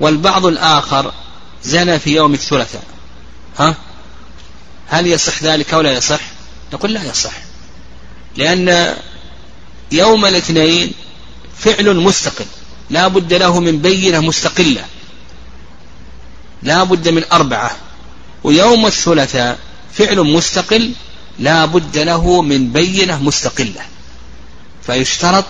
والبعض 0.01 0.46
الآخر 0.46 1.12
زنى 1.64 1.98
في 1.98 2.16
يوم 2.16 2.35
الثلاثاء. 2.35 2.92
ها؟ 3.59 3.77
هل 4.87 5.07
يصح 5.07 5.43
ذلك 5.43 5.75
أو 5.75 5.81
لا 5.81 5.93
يصح؟ 5.93 6.21
نقول 6.73 6.93
لا 6.93 7.05
يصح. 7.05 7.33
لأن 8.37 8.97
يوم 9.93 10.27
الاثنين 10.27 10.93
فعل 11.59 11.97
مستقل. 11.97 12.45
لا 12.91 13.09
بد 13.09 13.35
له 13.35 13.61
من 13.61 13.79
بينة 13.79 14.21
مستقلة. 14.21 14.85
لا 16.62 16.85
بد 16.85 17.09
من 17.09 17.25
أربعة. 17.33 17.77
ويوم 18.45 18.87
الثلاثاء 18.87 19.59
فعل 19.93 20.21
مستقل 20.21 20.93
لا 21.38 21.65
بد 21.65 21.99
له 21.99 22.43
من 22.43 22.73
بينة 22.73 23.23
مستقلة. 23.23 23.81
فيشترط 24.87 25.47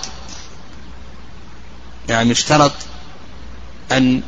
يعني 2.09 2.31
يشترط 2.31 2.73
أن 3.93 4.23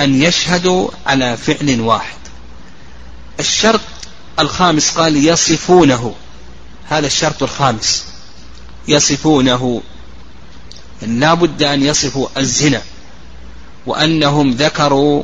أن 0.00 0.22
يشهدوا 0.22 0.90
على 1.06 1.36
فعل 1.36 1.80
واحد. 1.80 2.21
الشرط 3.40 3.80
الخامس 4.38 4.90
قال 4.90 5.26
يصفونه. 5.26 6.14
هذا 6.88 7.06
الشرط 7.06 7.42
الخامس. 7.42 8.04
يصفونه. 8.88 9.82
لا 11.02 11.34
بد 11.34 11.62
أن 11.62 11.82
يصفوا 11.82 12.28
الزنا. 12.36 12.82
وأنهم 13.86 14.50
ذكروا 14.50 15.22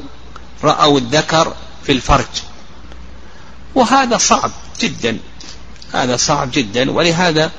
رأوا 0.65 0.99
الذكر 0.99 1.55
في 1.85 1.93
الفرج. 1.93 2.43
وهذا 3.75 4.19
صعب 4.19 4.51
جدا. 4.81 5.19
هذا 5.93 6.17
صعب 6.17 6.51
جدا. 6.53 6.91
ولهذا 6.91 7.51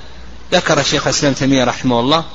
ذكر 0.51 0.83
شيخ 0.83 1.07
الإسلام 1.07 1.33
تيمية 1.33 1.63
رحمه 1.63 1.99
الله 1.99 2.25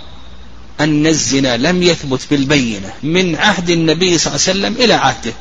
أن 0.81 1.07
الزنا 1.07 1.57
لم 1.57 1.83
يثبت 1.83 2.21
بالبينة 2.31 2.93
من 3.03 3.37
عهد 3.37 3.71
النبي 3.71 4.19
صلى 4.19 4.35
الله 4.35 4.49
عليه 4.49 4.59
وسلم 4.59 4.85
إلى 4.85 4.95
عهده. 4.95 5.33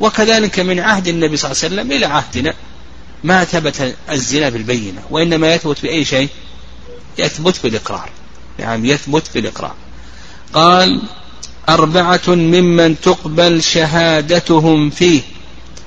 وكذلك 0.00 0.60
من 0.60 0.80
عهد 0.80 1.08
النبي 1.08 1.36
صلى 1.36 1.50
الله 1.50 1.62
عليه 1.64 1.74
وسلم 1.74 1.92
إلى 1.92 2.06
عهدنا. 2.06 2.54
ما 3.24 3.44
ثبت 3.44 3.94
الزنا 4.10 4.48
بالبينة 4.48 5.02
وإنما 5.10 5.54
يثبت 5.54 5.82
بأي 5.82 6.04
شيء؟ 6.04 6.28
يثبت 7.18 7.54
بالإقرار. 7.62 8.10
نعم 8.58 8.68
يعني 8.68 8.88
يثبت 8.88 9.24
بالإقرار. 9.34 9.74
قال 10.52 11.02
أربعة 11.68 12.28
ممن 12.28 13.00
تقبل 13.00 13.62
شهادتهم 13.62 14.90
فيه. 14.90 15.20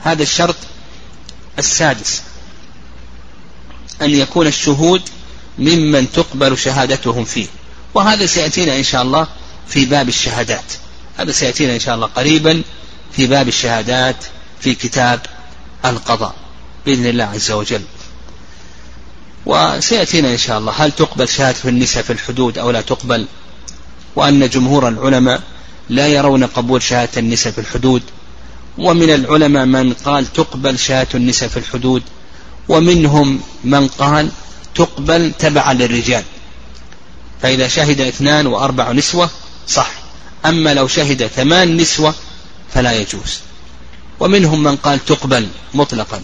هذا 0.02 0.24
الشرط 0.24 0.56
السادس. 1.60 2.22
أن 4.02 4.10
يكون 4.10 4.48
الشهود 4.48 5.02
ممن 5.60 6.12
تقبل 6.12 6.58
شهادتهم 6.58 7.26
فيه. 7.26 7.48
وهذا 7.94 8.26
سيأتينا 8.26 8.78
إن 8.78 8.84
شاء 8.84 9.02
الله 9.02 9.28
في 9.68 9.86
باب 9.86 10.10
الشهادات. 10.10 10.74
هذا 11.18 11.32
سيأتينا 11.32 11.74
إن 11.74 11.80
شاء 11.80 11.96
الله 11.96 12.08
قريبا 12.08 12.64
في 13.12 13.28
باب 13.28 13.48
الشهادات 13.48 14.16
في 14.62 14.76
كتاب 14.76 15.20
القضاء 15.86 16.36
بإذن 16.86 17.06
الله 17.06 17.24
عز 17.24 17.52
وجل. 17.52 17.82
وسيأتينا 19.46 20.32
إن 20.32 20.38
شاء 20.38 20.60
الله 20.60 20.72
هل 20.72 20.92
تقبل 20.92 21.28
شهادة 21.28 21.70
النساء 21.70 22.04
في 22.04 22.14
الحدود 22.14 22.58
أو 22.58 22.72
لا 22.72 22.82
تقبل؟ 22.82 23.26
وأن 24.16 24.50
جمهور 24.50 24.88
العلماء 24.88 25.42
لا 25.90 26.08
يرون 26.08 26.44
قبول 26.44 26.84
شهادة 26.84 27.12
النساء 27.18 27.54
في 27.54 27.62
الحدود. 27.62 28.04
ومن 28.78 29.10
العلماء 29.10 29.66
من 29.66 29.94
قال 29.94 30.34
تقبل 30.34 30.80
شهادة 30.80 31.10
النساء 31.16 31.50
في 31.50 31.58
الحدود. 31.58 32.04
ومنهم 32.70 33.42
من 33.64 33.88
قال 33.88 34.32
تقبل 34.76 35.32
تبعا 35.40 35.74
للرجال. 35.74 36.24
فإذا 37.42 37.68
شهد 37.68 38.02
اثنان 38.02 38.48
وأربع 38.48 38.92
نسوة 38.92 39.30
صح. 39.68 39.92
أما 40.46 40.74
لو 40.74 40.88
شهد 40.88 41.28
ثمان 41.28 41.78
نسوة 41.78 42.16
فلا 42.74 42.92
يجوز. 42.92 43.40
ومنهم 44.20 44.64
من 44.64 44.76
قال 44.76 45.06
تقبل 45.06 45.48
مطلقا. 45.74 46.22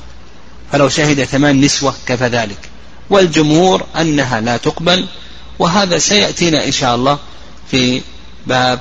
فلو 0.71 0.89
شهد 0.89 1.23
ثمان 1.23 1.61
نسوة 1.61 1.93
كفى 2.07 2.27
ذلك. 2.27 2.69
والجمهور 3.09 3.85
أنها 3.95 4.41
لا 4.41 4.57
تقبل. 4.57 5.05
وهذا 5.59 5.97
سيأتينا 5.97 6.65
إن 6.65 6.71
شاء 6.71 6.95
الله 6.95 7.19
في 7.71 8.01
باب 8.47 8.79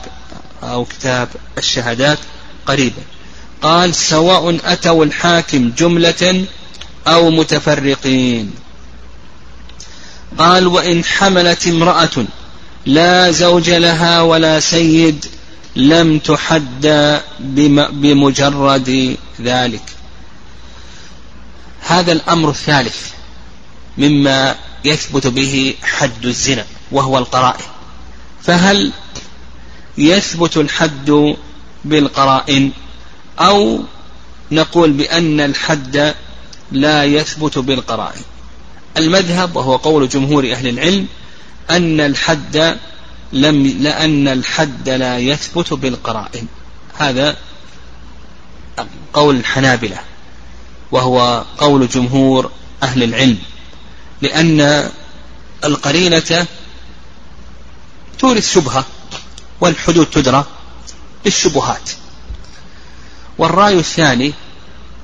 أو 0.62 0.84
كتاب 0.84 1.28
الشهادات 1.58 2.18
قريبا. 2.66 3.02
قال 3.62 3.94
سواء 3.94 4.58
أتوا 4.64 5.04
الحاكم 5.04 5.72
جملة 5.78 6.44
أو 7.06 7.30
متفرقين. 7.30 8.50
قال 10.38 10.66
وإن 10.66 11.04
حملت 11.04 11.66
امرأة 11.66 12.24
لا 12.86 13.30
زوج 13.30 13.70
لها 13.70 14.20
ولا 14.20 14.60
سيد 14.60 15.26
لم 15.76 16.18
تحد 16.18 17.20
بمجرد 17.92 19.16
ذلك. 19.40 19.82
هذا 21.80 22.12
الأمر 22.12 22.50
الثالث 22.50 23.08
مما 23.98 24.56
يثبت 24.84 25.26
به 25.26 25.74
حد 25.82 26.26
الزنا 26.26 26.64
وهو 26.92 27.18
القرائن. 27.18 27.64
فهل 28.42 28.92
يثبت 29.98 30.56
الحد 30.56 31.36
بالقرائن؟ 31.84 32.70
أو 33.38 33.80
نقول 34.52 34.92
بأن 34.92 35.40
الحد 35.40 36.14
لا 36.72 37.04
يثبت 37.04 37.58
بالقرائن. 37.58 38.22
المذهب 38.96 39.56
وهو 39.56 39.76
قول 39.76 40.08
جمهور 40.08 40.52
أهل 40.52 40.68
العلم 40.68 41.06
أن 41.70 42.00
الحد 42.00 42.78
لم 43.32 43.66
لأن 43.66 44.28
الحد 44.28 44.88
لا 44.88 45.18
يثبت 45.18 45.72
بالقرائن. 45.72 46.46
هذا 46.98 47.36
قول 49.12 49.36
الحنابلة 49.36 49.98
وهو 50.92 51.44
قول 51.58 51.88
جمهور 51.88 52.50
أهل 52.82 53.02
العلم 53.02 53.38
لأن 54.22 54.90
القرينة 55.64 56.46
تورث 58.18 58.54
شبهة 58.54 58.84
والحدود 59.60 60.06
تدرى 60.06 60.44
بالشبهات 61.24 61.90
والرأي 63.38 63.78
الثاني 63.78 64.32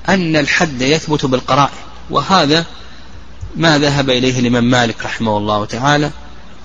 أن 0.09 0.35
الحد 0.35 0.81
يثبت 0.81 1.25
بالقرائن 1.25 1.77
وهذا 2.09 2.65
ما 3.55 3.77
ذهب 3.77 4.09
إليه 4.09 4.39
الإمام 4.39 4.63
مالك 4.63 5.05
رحمه 5.05 5.37
الله 5.37 5.65
تعالى 5.65 6.11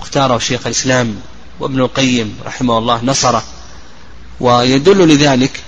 اختاره 0.00 0.38
شيخ 0.38 0.66
الإسلام 0.66 1.16
وابن 1.60 1.80
القيم 1.80 2.38
رحمه 2.46 2.78
الله 2.78 3.04
نصره 3.04 3.44
ويدل 4.40 5.08
لذلك 5.08 5.62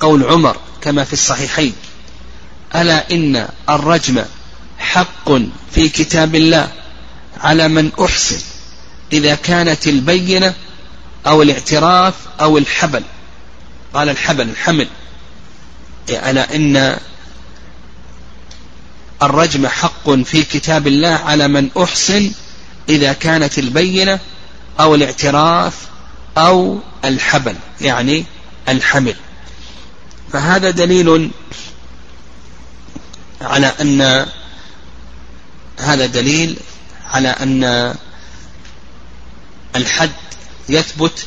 قول 0.00 0.24
عمر 0.24 0.56
كما 0.80 1.04
في 1.04 1.12
الصحيحين 1.12 1.72
ألا 2.76 3.10
إن 3.12 3.48
الرجم 3.70 4.24
حق 4.78 5.32
في 5.72 5.88
كتاب 5.88 6.34
الله 6.34 6.68
على 7.40 7.68
من 7.68 7.90
أحسن 8.00 8.38
إذا 9.12 9.34
كانت 9.34 9.86
البينة 9.86 10.54
أو 11.26 11.42
الاعتراف 11.42 12.14
أو 12.40 12.58
الحبل 12.58 13.02
قال 13.94 14.08
الحبل 14.08 14.48
الحمل. 14.48 14.88
ألا 16.10 16.56
إن 16.56 16.96
الرجم 19.22 19.66
حق 19.66 20.10
في 20.10 20.44
كتاب 20.44 20.86
الله 20.86 21.08
على 21.08 21.48
من 21.48 21.70
أحسن 21.82 22.30
إذا 22.88 23.12
كانت 23.12 23.58
البينة 23.58 24.20
أو 24.80 24.94
الاعتراف 24.94 25.74
أو 26.38 26.78
الحبل 27.04 27.56
يعني 27.80 28.24
الحمل. 28.68 29.14
فهذا 30.32 30.70
دليل 30.70 31.30
على 33.40 33.66
أن 33.80 34.26
هذا 35.80 36.06
دليل 36.06 36.56
على 37.10 37.28
أن 37.28 37.94
الحد 39.76 40.10
يثبت 40.68 41.26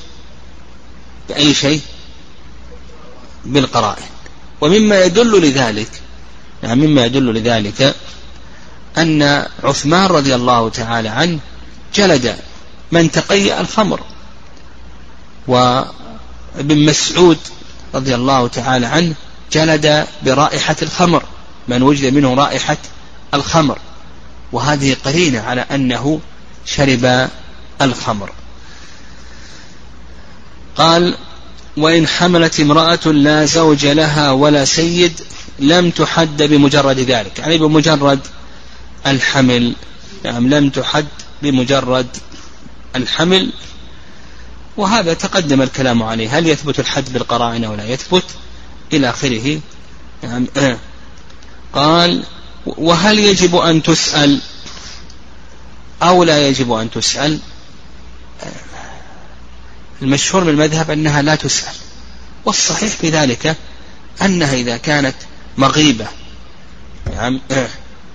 بأي 1.29 1.53
شيء؟ 1.53 1.81
بالقرائن. 3.45 4.05
ومما 4.61 5.03
يدل 5.03 5.41
لذلك 5.41 6.01
يعني 6.63 6.87
مما 6.87 7.05
يدل 7.05 7.33
لذلك 7.33 7.95
أن 8.97 9.45
عثمان 9.63 10.05
رضي 10.05 10.35
الله 10.35 10.69
تعالى 10.69 11.09
عنه 11.09 11.39
جلد 11.93 12.37
من 12.91 13.11
تقيأ 13.11 13.61
الخمر. 13.61 13.99
وابن 15.47 16.85
مسعود 16.85 17.37
رضي 17.95 18.15
الله 18.15 18.47
تعالى 18.47 18.85
عنه 18.85 19.15
جلد 19.51 20.07
برائحة 20.25 20.75
الخمر 20.81 21.23
من 21.67 21.83
وجد 21.83 22.13
منه 22.13 22.33
رائحة 22.33 22.77
الخمر. 23.33 23.79
وهذه 24.51 24.97
قرينة 25.05 25.39
على 25.39 25.61
أنه 25.61 26.19
شرب 26.65 27.29
الخمر. 27.81 28.31
قال 30.75 31.17
وإن 31.77 32.07
حملت 32.07 32.59
امرأة 32.59 33.07
لا 33.07 33.45
زوج 33.45 33.85
لها 33.85 34.31
ولا 34.31 34.65
سيد 34.65 35.21
لم 35.59 35.89
تحد 35.89 36.43
بمجرد 36.43 36.99
ذلك. 36.99 37.39
يعني 37.39 37.57
بمجرد 37.57 38.19
الحمل 39.05 39.75
نعم 40.25 40.49
لم 40.49 40.69
تحد 40.69 41.05
بمجرد 41.41 42.07
الحمل 42.95 43.53
وهذا 44.77 45.13
تقدم 45.13 45.61
الكلام 45.61 46.03
عليه. 46.03 46.37
هل 46.37 46.47
يثبت 46.47 46.79
الحد 46.79 47.13
بالقرائن 47.13 47.63
أو 47.63 47.75
لا؟ 47.75 47.85
يثبت 47.85 48.23
إلى 48.93 49.09
آخره. 49.09 49.59
نعم. 50.23 50.47
قال 51.73 52.23
وهل 52.65 53.19
يجب 53.19 53.55
أن 53.55 53.83
تسأل 53.83 54.41
أو 56.01 56.23
لا 56.23 56.47
يجب 56.47 56.71
أن 56.71 56.91
تسأل؟ 56.91 57.39
المشهور 60.01 60.43
من 60.43 60.49
المذهب 60.49 60.91
أنها 60.91 61.21
لا 61.21 61.35
تسأل 61.35 61.73
والصحيح 62.45 62.95
في 62.95 63.09
ذلك 63.09 63.55
أنها 64.21 64.53
إذا 64.53 64.77
كانت 64.77 65.15
مغيبة. 65.57 66.07
نعم. 67.15 67.41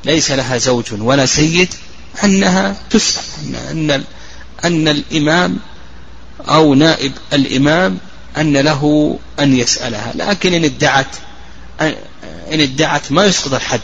ليس 0.04 0.30
لها 0.30 0.58
زوج 0.58 0.84
ولا 0.92 1.26
سيد 1.26 1.74
أنها 2.24 2.76
تسأل 2.90 3.22
أن, 3.70 4.04
أن, 4.64 4.88
الإمام 4.88 5.58
أو 6.48 6.74
نائب 6.74 7.12
الإمام 7.32 7.98
أن 8.36 8.56
له 8.56 9.18
أن 9.40 9.56
يسألها. 9.56 10.12
لكن 10.14 10.54
إن 10.54 10.64
ادعت 10.64 11.16
إن 12.52 12.60
ادعت 12.60 13.12
ما 13.12 13.24
يسقط 13.24 13.54
الحد 13.54 13.80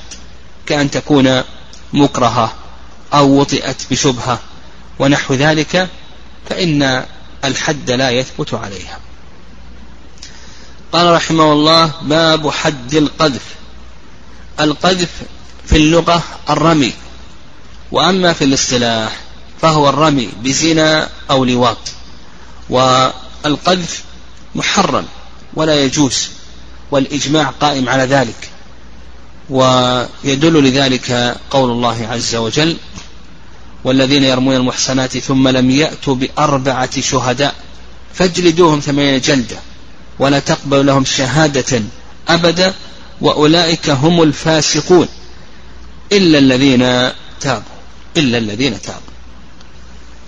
كأن 0.66 0.90
تكون 0.90 1.42
مكرهة 1.92 2.52
أو 3.14 3.40
وطئت 3.40 3.76
بشبهة 3.90 4.38
ونحو 4.98 5.34
ذلك 5.34 5.88
فإن 6.48 7.04
الحد 7.44 7.90
لا 7.90 8.10
يثبت 8.10 8.54
عليها. 8.54 8.98
قال 10.92 11.14
رحمه 11.14 11.52
الله 11.52 11.92
باب 12.02 12.50
حد 12.50 12.94
القذف. 12.94 13.44
القذف 14.60 15.10
في 15.66 15.76
اللغة 15.76 16.22
الرمي 16.50 16.92
وأما 17.92 18.32
في 18.32 18.44
الاصطلاح 18.44 19.16
فهو 19.62 19.88
الرمي 19.88 20.28
بزنا 20.42 21.08
أو 21.30 21.44
لواط. 21.44 21.78
والقذف 22.70 24.04
محرم 24.54 25.04
ولا 25.54 25.84
يجوز 25.84 26.28
والإجماع 26.90 27.50
قائم 27.50 27.88
على 27.88 28.02
ذلك. 28.02 28.50
ويدل 29.50 30.64
لذلك 30.64 31.36
قول 31.50 31.70
الله 31.70 32.06
عز 32.10 32.34
وجل 32.34 32.76
والذين 33.84 34.24
يرمون 34.24 34.56
المحصنات 34.56 35.18
ثم 35.18 35.48
لم 35.48 35.70
يأتوا 35.70 36.14
بأربعة 36.14 37.00
شهداء 37.00 37.54
فاجلدوهم 38.14 38.80
ثمانين 38.80 39.20
جلدة 39.20 39.56
ولا 40.18 40.38
تقبل 40.38 40.86
لهم 40.86 41.04
شهادة 41.04 41.82
أبدا 42.28 42.74
وأولئك 43.20 43.90
هم 43.90 44.22
الفاسقون. 44.22 45.08
إلا 46.12 46.38
الذين 46.38 47.12
تابوا 47.40 47.78
إلا 48.16 48.38
الذين 48.38 48.82
تابوا. 48.82 49.07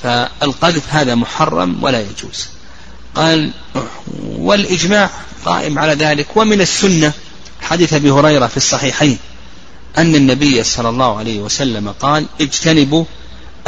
فالقذف 0.03 0.95
هذا 0.95 1.15
محرم 1.15 1.85
ولا 1.85 2.01
يجوز. 2.01 2.47
قال 3.15 3.51
والإجماع 4.23 5.11
قائم 5.45 5.79
على 5.79 5.95
ذلك. 5.95 6.37
ومن 6.37 6.61
السنة 6.61 7.13
حديث 7.61 7.93
أبي 7.93 8.11
هريرة 8.11 8.47
في 8.47 8.57
الصحيحين 8.57 9.19
أن 9.99 10.15
النبي 10.15 10.65
صلى 10.65 10.89
الله 10.89 11.19
عليه 11.19 11.41
وسلم 11.41 11.89
قال 11.89 12.27
اجتنبوا 12.41 13.05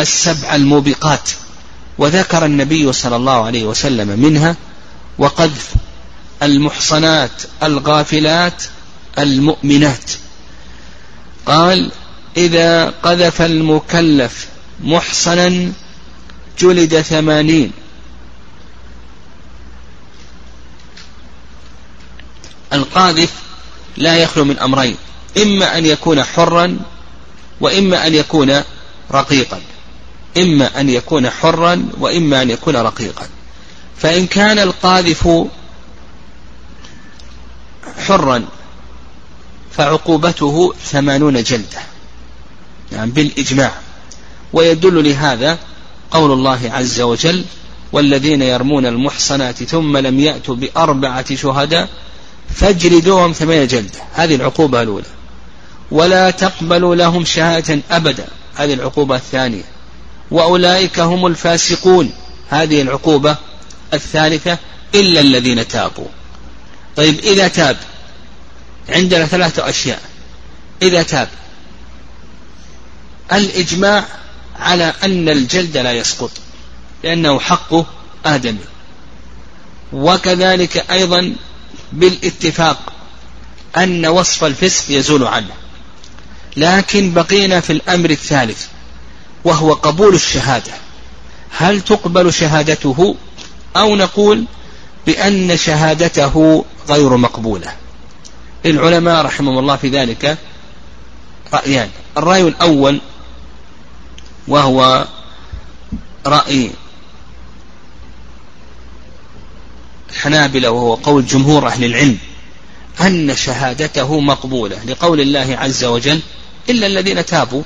السبع 0.01 0.55
الموبقات. 0.55 1.31
وذكر 1.99 2.45
النبي 2.45 2.93
صلى 2.93 3.17
الله 3.17 3.45
عليه 3.45 3.65
وسلم 3.65 4.21
منها 4.21 4.57
وقذف 5.19 5.71
المحصنات 6.43 7.43
الغافلات 7.63 8.63
المؤمنات. 9.19 10.11
قال 11.47 11.93
إذا 12.37 12.91
قذف 12.91 13.43
المكلف 13.43 14.47
محصنا 14.85 15.73
جلد 16.63 17.01
ثمانين. 17.01 17.73
القاذف 22.73 23.33
لا 23.97 24.17
يخلو 24.17 24.45
من 24.45 24.59
أمرين 24.59 24.97
إما 25.43 25.79
أن 25.79 25.87
يكون 25.87 26.25
حرا 26.25 26.79
وإما 27.61 28.07
أن 28.07 28.15
يكون 28.15 28.63
رقيقا. 29.13 29.61
إما 30.37 30.81
أن 30.81 30.89
يكون 30.89 31.31
حرا 31.31 31.89
وإما 31.99 32.43
أن 32.43 32.51
يكون 32.51 32.77
رقيقا. 32.77 33.29
فإن 33.97 34.27
كان 34.27 34.59
القاذف 34.59 35.29
حرا 38.07 38.45
فعقوبته 39.73 40.75
ثمانون 40.85 41.43
جلدة 41.43 41.81
يعني 42.93 43.11
بالإجماع. 43.11 43.73
ويدل 44.53 45.09
لهذا 45.09 45.59
قول 46.13 46.33
الله 46.33 46.71
عز 46.73 47.01
وجل 47.01 47.45
والذين 47.93 48.43
يرمون 48.43 48.87
المحصنات 48.87 49.63
ثم 49.63 49.97
لم 49.97 50.21
يأتوا 50.21 50.55
بأربعة 50.55 51.35
شهداء 51.35 51.89
فاجلدوهم 52.55 53.33
ثمانية 53.33 53.65
جلدة. 53.65 53.99
هذه 54.15 54.35
العقوبة 54.35 54.83
الأولى. 54.83 55.05
ولا 55.91 56.31
تقبلوا 56.31 56.95
لهم 56.95 57.25
شهادة 57.25 57.81
أبدا. 57.91 58.27
هذه 58.55 58.75
العقوبة 58.75 59.17
الثانية. 59.17 59.63
وأولئك 60.31 61.01
هم 61.01 61.27
الفاسقون. 61.27 62.13
هذه 62.51 62.83
العقوبة 62.83 63.37
الثالثة 63.95 64.59
إلا 64.95 65.21
الذين 65.21 65.69
تابوا. 65.69 66.09
طيب 66.97 67.19
إذا 67.19 67.49
تاب 67.49 67.77
عندنا 68.89 69.27
ثلاثة 69.27 69.69
أشياء. 69.69 70.01
إذا 70.83 71.03
تاب 71.03 71.29
الإجماع 73.33 74.05
على 74.63 74.95
أن 75.05 75.29
الجلد 75.29 75.77
لا 75.77 75.93
يسقط 75.93 76.31
لأنه 77.05 77.41
حق 77.41 77.75
آدمي. 78.27 78.65
وكذلك 79.93 80.91
أيضا 80.91 81.35
بالاتفاق 81.93 82.93
أن 83.77 84.07
وصف 84.07 84.45
الفسق 84.45 84.91
يزول 84.91 85.25
عنه. 85.25 85.55
لكن 86.57 87.13
بقينا 87.13 87.61
في 87.61 87.73
الأمر 87.73 88.11
الثالث 88.11 88.67
وهو 89.45 89.73
قبول 89.73 90.15
الشهادة. 90.15 90.73
هل 91.51 91.81
تقبل 91.81 92.33
شهادته 92.33 93.17
أو 93.77 93.97
نقول 93.97 94.45
بأن 95.07 95.57
شهادته 95.57 96.65
غير 96.89 97.17
مقبولة؟ 97.17 97.73
العلماء 98.67 99.25
رحمهم 99.25 99.59
الله 99.59 99.77
في 99.77 99.89
ذلك 99.89 100.39
رأيان. 101.55 101.89
الرأي 102.19 102.43
الأول 102.43 103.01
وهو 104.49 105.07
رأي 106.27 106.71
الحنابلة 110.11 110.71
وهو 110.71 110.95
قول 110.95 111.27
جمهور 111.27 111.69
أهل 111.69 111.85
العلم 111.85 112.19
أن 113.01 113.37
شهادته 113.37 114.21
مقبولة 114.21 114.85
لقول 114.85 115.21
الله 115.21 115.57
عز 115.61 115.85
وجل 115.85 116.21
إلا 116.71 116.87
الذين 116.87 117.27
تابوا. 117.27 117.63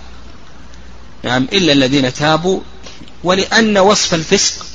نعم 1.23 1.49
إلا 1.53 1.73
الذين 1.73 2.15
تابوا 2.15 2.61
ولأن 3.25 3.79
وصف 3.79 4.15
الفسق 4.15 4.67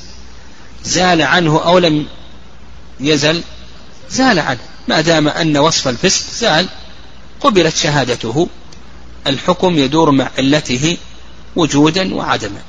زال 0.84 1.22
عنه 1.22 1.64
أو 1.64 1.78
لم 1.78 2.06
يزل 3.00 3.42
زال 4.10 4.38
عنه. 4.38 4.60
ما 4.88 5.00
دام 5.00 5.28
أن 5.28 5.56
وصف 5.56 5.88
الفسق 5.88 6.30
زال 6.34 6.68
قبلت 7.40 7.76
شهادته. 7.76 8.48
الحكم 9.26 9.78
يدور 9.78 10.10
مع 10.10 10.30
علته 10.38 10.96
وجودا 11.56 12.14
وعدما. 12.14 12.62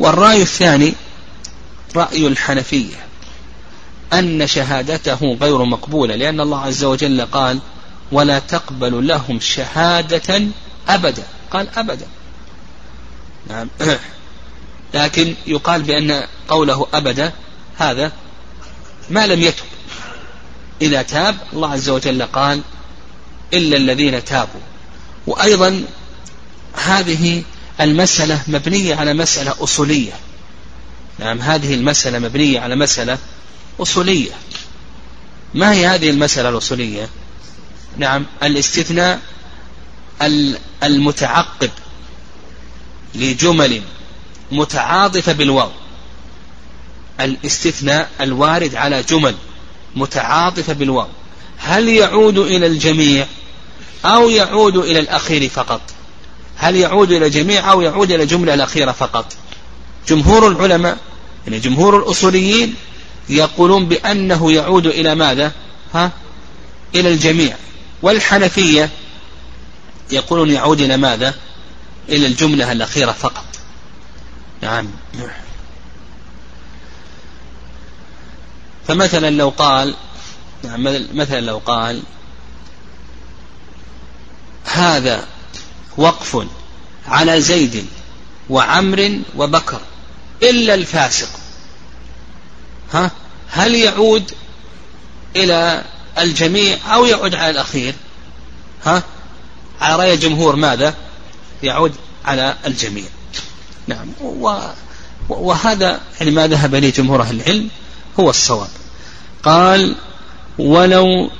والرأي 0.00 0.42
الثاني 0.42 0.94
رأي 1.96 2.26
الحنفية 2.26 2.96
أن 4.12 4.46
شهادته 4.46 5.36
غير 5.40 5.64
مقبولة 5.64 6.16
لأن 6.16 6.40
الله 6.40 6.60
عز 6.60 6.84
وجل 6.84 7.20
قال 7.20 7.58
ولا 8.12 8.38
تقبل 8.38 9.06
لهم 9.06 9.40
شهادة 9.40 10.42
أبدا 10.88 11.22
قال 11.50 11.68
أبدا 11.76 12.06
نعم. 13.48 13.68
لكن 14.94 15.34
يقال 15.46 15.82
بأن 15.82 16.26
قوله 16.48 16.86
أبدا 16.94 17.32
هذا 17.78 18.12
ما 19.10 19.26
لم 19.26 19.42
يتب. 19.42 19.64
إذا 20.82 21.02
تاب 21.02 21.36
الله 21.52 21.72
عز 21.72 21.88
وجل 21.88 22.22
قال 22.22 22.62
إلا 23.54 23.76
الذين 23.76 24.24
تابوا 24.24 24.60
وأيضا 25.26 25.84
هذه 26.74 27.42
المسألة 27.80 28.42
مبنية 28.48 28.94
على 28.94 29.14
مسألة 29.14 29.54
أصولية. 29.60 30.12
نعم 31.18 31.40
هذه 31.40 31.74
المسألة 31.74 32.18
مبنية 32.18 32.60
على 32.60 32.76
مسألة 32.76 33.18
أصولية. 33.80 34.32
ما 35.54 35.72
هي 35.72 35.86
هذه 35.86 36.10
المسألة 36.10 36.48
الأصولية؟ 36.48 37.08
نعم 37.96 38.26
الاستثناء 38.42 39.20
المتعقب 40.82 41.70
لجمل 43.14 43.82
متعاطفة 44.52 45.32
بالواو. 45.32 45.70
الاستثناء 47.20 48.10
الوارد 48.20 48.74
على 48.74 49.02
جمل 49.02 49.34
متعاطفة 49.96 50.72
بالواو. 50.72 51.08
هل 51.58 51.88
يعود 51.88 52.38
إلى 52.38 52.66
الجميع 52.66 53.26
أو 54.04 54.30
يعود 54.30 54.76
إلى 54.76 55.00
الأخير 55.00 55.48
فقط؟ 55.48 55.80
هل 56.60 56.76
يعود 56.76 57.12
إلى 57.12 57.26
الجميع 57.26 57.72
أو 57.72 57.80
يعود 57.80 58.12
إلى 58.12 58.22
الجملة 58.22 58.54
الأخيرة 58.54 58.92
فقط؟ 58.92 59.32
جمهور 60.08 60.48
العلماء 60.48 60.98
يعني 61.46 61.58
جمهور 61.58 61.98
الأصوليين 61.98 62.74
يقولون 63.28 63.86
بأنه 63.86 64.52
يعود 64.52 64.86
إلى 64.86 65.14
ماذا؟ 65.14 65.52
ها؟ 65.94 66.10
إلى 66.94 67.08
الجميع. 67.08 67.56
والحنفية 68.02 68.90
يقولون 70.10 70.50
يعود 70.50 70.80
إلى 70.80 70.96
ماذا؟ 70.96 71.34
إلى 72.08 72.26
الجملة 72.26 72.72
الأخيرة 72.72 73.12
فقط. 73.12 73.44
نعم. 74.62 74.88
فمثلا 78.88 79.30
لو 79.30 79.48
قال 79.48 79.94
نعم 80.64 80.82
مثلا 81.14 81.40
لو 81.40 81.58
قال 81.58 82.02
هذا 84.64 85.26
وقف 86.00 86.46
على 87.08 87.40
زيد 87.40 87.86
وعمر 88.50 89.18
وبكر 89.36 89.80
إلا 90.42 90.74
الفاسق. 90.74 91.28
ها؟ 92.92 93.10
هل 93.50 93.74
يعود 93.74 94.32
إلى 95.36 95.84
الجميع 96.18 96.78
أو 96.94 97.04
يعود 97.04 97.34
على 97.34 97.50
الأخير؟ 97.50 97.94
ها؟ 98.84 99.02
على 99.80 99.96
رأي 99.96 100.14
الجمهور 100.14 100.56
ماذا؟ 100.56 100.94
يعود 101.62 101.92
على 102.24 102.56
الجميع. 102.66 103.08
نعم. 103.86 104.08
و 104.20 104.58
وهذا 105.28 106.00
يعني 106.20 106.30
ما 106.30 106.46
ذهب 106.46 106.74
إليه 106.74 106.92
جمهور 106.92 107.22
أهل 107.22 107.40
العلم 107.40 107.68
هو 108.20 108.30
الصواب. 108.30 108.68
قال 109.42 109.96
ولو 110.58 111.30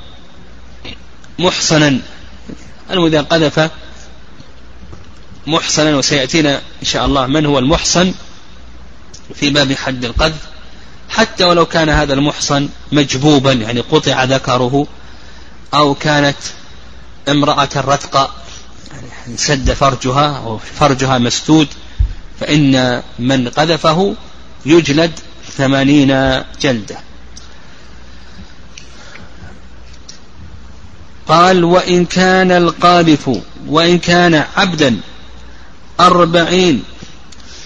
محصنا 1.39 2.01
إذا 2.91 3.23
قذف 3.23 3.71
محصنا 5.47 5.97
وسيأتينا 5.97 6.57
إن 6.57 6.87
شاء 6.87 7.07
الله 7.07 7.27
من 7.27 7.47
هو 7.47 7.59
المحصن 7.59 8.15
في 9.35 9.51
باب 9.51 9.73
حد 9.73 10.05
القذف. 10.05 10.41
حتى 11.11 11.45
ولو 11.45 11.67
كان 11.67 11.89
هذا 11.89 12.15
المحصن 12.15 12.69
مجبوبا 12.93 13.53
يعني 13.53 13.81
قطع 13.81 14.25
ذكره 14.25 14.87
أو 15.75 15.95
كانت 15.95 16.37
امرأة 17.29 17.69
رتقة 17.77 18.31
يعني 18.93 19.37
سد 19.37 19.73
فرجها 19.73 20.37
أو 20.37 20.59
فرجها 20.59 21.19
مسدود 21.19 21.69
فإن 22.41 23.03
من 23.19 23.49
قذفه 23.49 24.15
يجلد 24.67 25.11
ثمانين 25.57 26.43
جلدة. 26.63 26.99
قال 31.29 31.65
وإن 31.65 32.05
كان 32.07 32.53
القاذف 32.53 33.31
وإن 33.67 33.99
كان 33.99 34.45
عبدا 34.57 35.01
أربعين 36.01 36.85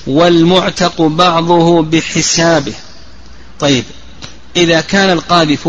والمعتق 0.06 1.02
بعضه 1.02 1.82
بحسابه. 1.82 2.74
طيب 3.60 3.84
إذا 4.56 4.80
كان 4.80 5.10
القاذف 5.10 5.68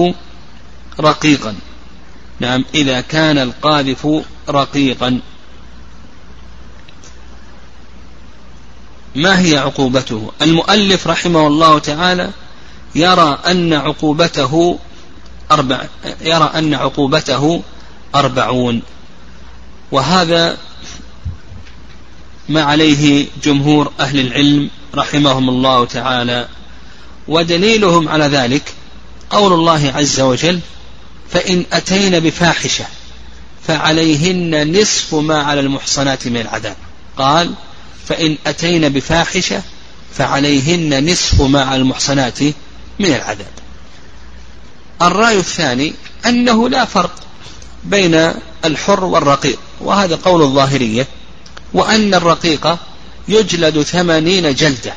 رقيقا. 1.00 1.56
نعم 2.40 2.66
إذا 2.76 3.02
كان 3.02 3.38
القاذف 3.38 4.08
رقيقا. 4.50 5.20
ما 9.16 9.40
هي 9.40 9.58
عقوبته؟ 9.58 10.32
المؤلف 10.42 11.08
رحمه 11.08 11.48
الله 11.48 11.80
تعالى 11.80 12.30
يرى 12.96 13.40
أن 13.48 13.74
عقوبته 13.74 14.80
أربع 15.52 15.86
يرى 16.22 16.52
أن 16.56 16.74
عقوبته 16.74 17.62
أربعون. 18.16 18.82
وهذا 19.92 20.58
ما 22.50 22.64
عليه 22.64 23.28
جمهور 23.44 23.92
أهل 24.00 24.20
العلم 24.20 24.70
رحمهم 24.96 25.50
الله 25.50 25.86
تعالى. 25.86 26.48
ودليلهم 27.28 28.10
على 28.10 28.26
ذلك 28.26 28.64
قول 29.30 29.54
الله 29.54 29.92
عز 29.96 30.20
وجل 30.20 30.60
فإن 31.30 31.66
أتين 31.74 32.20
بفاحشة 32.20 32.86
فعليهن 33.68 34.80
نصف 34.82 35.16
ما 35.16 35.44
على 35.44 35.60
المحصنات 35.60 36.28
من 36.28 36.38
العذاب 36.38 36.76
قال 37.18 37.54
فإن 38.08 38.38
أتين 38.48 38.90
بفاحشة 38.90 39.62
فعليهن 40.14 41.12
نصف 41.12 41.42
ما 41.42 41.64
على 41.64 41.82
المحصنات 41.82 42.42
من 43.00 43.06
العذاب 43.16 43.52
الرأي 45.02 45.38
الثاني 45.38 45.94
أنه 46.26 46.70
لا 46.70 46.86
فرق 46.86 47.16
بين 47.84 48.32
الحر 48.66 49.04
والرقيق 49.04 49.60
وهذا 49.82 50.16
قول 50.16 50.42
الظاهرية. 50.42 51.08
وأن 51.76 52.14
الرقيق 52.14 52.78
يجلد 53.28 53.82
ثمانين 53.82 54.56
جلدة 54.56 54.94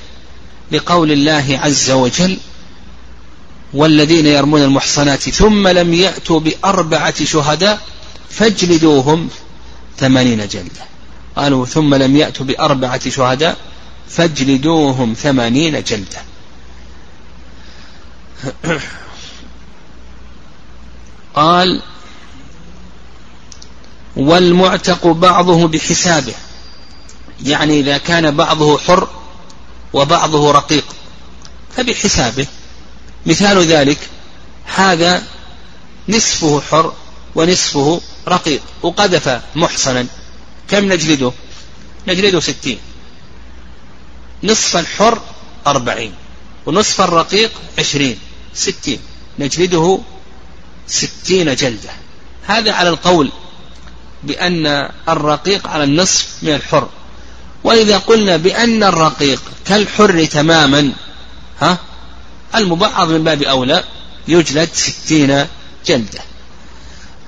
لقول 0.73 1.13
الله 1.13 1.61
عز 1.63 1.91
وجل 1.91 2.39
والذين 3.75 4.27
يرمون 4.27 4.63
المحصنات 4.63 5.29
ثم 5.29 5.69
لم 5.69 5.95
يأتوا 5.95 6.41
بأربعة 6.41 7.25
شهداء 7.25 7.81
فاجلدوهم 8.31 9.29
ثمانين 9.99 10.49
جلدة. 10.49 10.83
قالوا 11.37 11.67
ثم 11.67 11.95
لم 11.95 12.17
يأتوا 12.17 12.47
بأربعة 12.47 13.11
شهداء 13.11 13.57
فاجلدوهم 14.09 15.15
ثمانين 15.15 15.83
جلدة. 15.83 16.23
قال 21.35 21.83
والمعتق 24.17 25.07
بعضه 25.07 25.69
بحسابه. 25.69 26.35
يعني 27.45 27.81
إذا 27.81 27.99
كان 27.99 28.37
بعضه 28.37 28.79
حر 28.79 29.09
وبعضه 29.93 30.53
رقيق 30.53 30.85
فبحسابه. 31.77 32.47
مثال 33.27 33.59
ذلك 33.59 33.99
هذا 34.65 35.23
نصفه 36.09 36.61
حر 36.61 36.93
ونصفه 37.35 38.01
رقيق 38.29 38.63
وقذف 38.83 39.41
محصنا. 39.57 40.07
كم 40.69 40.93
نجلده؟ 40.93 41.33
نجلده 42.09 42.41
ستين. 42.41 42.79
نصف 44.43 44.77
الحر 44.77 45.21
أربعين 45.67 46.15
ونصف 46.67 47.01
الرقيق 47.01 47.51
عشرين 47.79 48.19
ستين. 48.55 49.01
نجلده 49.39 50.01
ستين 50.87 51.55
جلدة. 51.55 51.91
هذا 52.47 52.73
على 52.73 52.89
القول 52.89 53.33
بأن 54.25 54.91
الرقيق 55.09 55.67
على 55.67 55.85
النصف 55.85 56.27
من 56.43 56.55
الحر. 56.55 56.89
وإذا 57.69 57.99
قلنا 57.99 58.37
بأن 58.37 58.83
الرقيق 58.83 59.43
كالحر 59.67 60.25
تماما 60.25 60.93
ها؟ 61.61 61.79
المبعض 62.55 63.09
من 63.09 63.25
باب 63.25 63.43
أولى 63.43 63.85
يجلد 64.29 64.69
ستين 64.73 65.47
جلدة. 65.87 66.21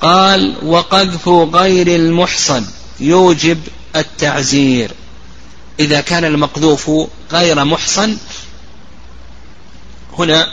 قال 0.01 0.57
وقذف 0.63 1.29
غير 1.29 1.89
المحصن 1.89 2.67
يوجب 3.01 3.59
التعزير. 3.97 4.91
إذا 5.81 6.01
كان 6.01 6.25
المقذوف 6.25 6.91
غير 7.33 7.65
محصن 7.65 8.17
هنا 10.19 10.47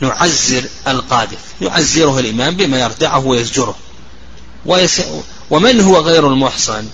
نعزر 0.00 0.64
القاذف 0.88 1.38
يعزره 1.60 2.18
الإمام 2.18 2.54
بما 2.56 2.80
يردعه 2.80 3.26
ويزجره. 3.26 3.76
ومن 5.50 5.80
هو 5.80 6.00
غير 6.00 6.28
المحصن؟ 6.28 6.86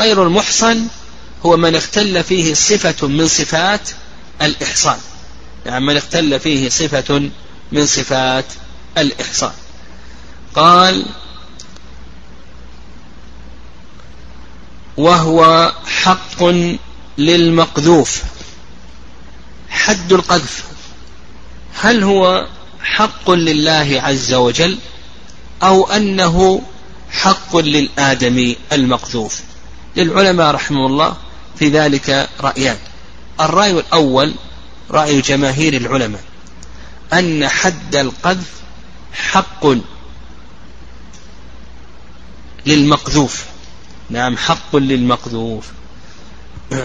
غير 0.00 0.22
المحصن 0.22 0.86
هو 1.46 1.56
من 1.56 1.76
اختل 1.76 2.24
فيه 2.24 2.54
صفة 2.54 3.08
من 3.08 3.28
صفات 3.28 3.90
الإحصان. 4.42 4.98
يعني 5.66 5.84
من 5.84 5.96
اختل 5.96 6.40
فيه 6.40 6.68
صفة 6.68 7.30
من 7.72 7.86
صفات 7.86 8.44
الإحصان. 8.98 9.52
قال 10.54 11.06
وهو 14.96 15.72
حق 15.86 16.44
للمقذوف. 17.18 18.22
حد 19.68 20.12
القذف. 20.12 20.64
هل 21.74 22.02
هو 22.02 22.46
حق 22.82 23.30
لله 23.30 24.00
عز 24.02 24.34
وجل 24.34 24.78
أو 25.62 25.86
أنه 25.90 26.62
حق 27.10 27.56
للآدمي 27.56 28.56
المقذوف؟ 28.72 29.40
للعلماء 29.96 30.54
رحمه 30.54 30.86
الله 30.86 31.16
في 31.58 31.68
ذلك 31.68 32.28
رأيان. 32.40 32.76
الرأي 33.40 33.70
الأول 33.70 34.34
رأي 34.90 35.20
جماهير 35.20 35.76
العلماء 35.76 36.24
أن 37.12 37.48
حد 37.48 37.96
القذف 37.96 38.50
حق 39.12 39.66
للمقذوف. 42.66 43.44
نعم 44.10 44.36
حق 44.36 44.76
للمقذوف. 44.76 45.66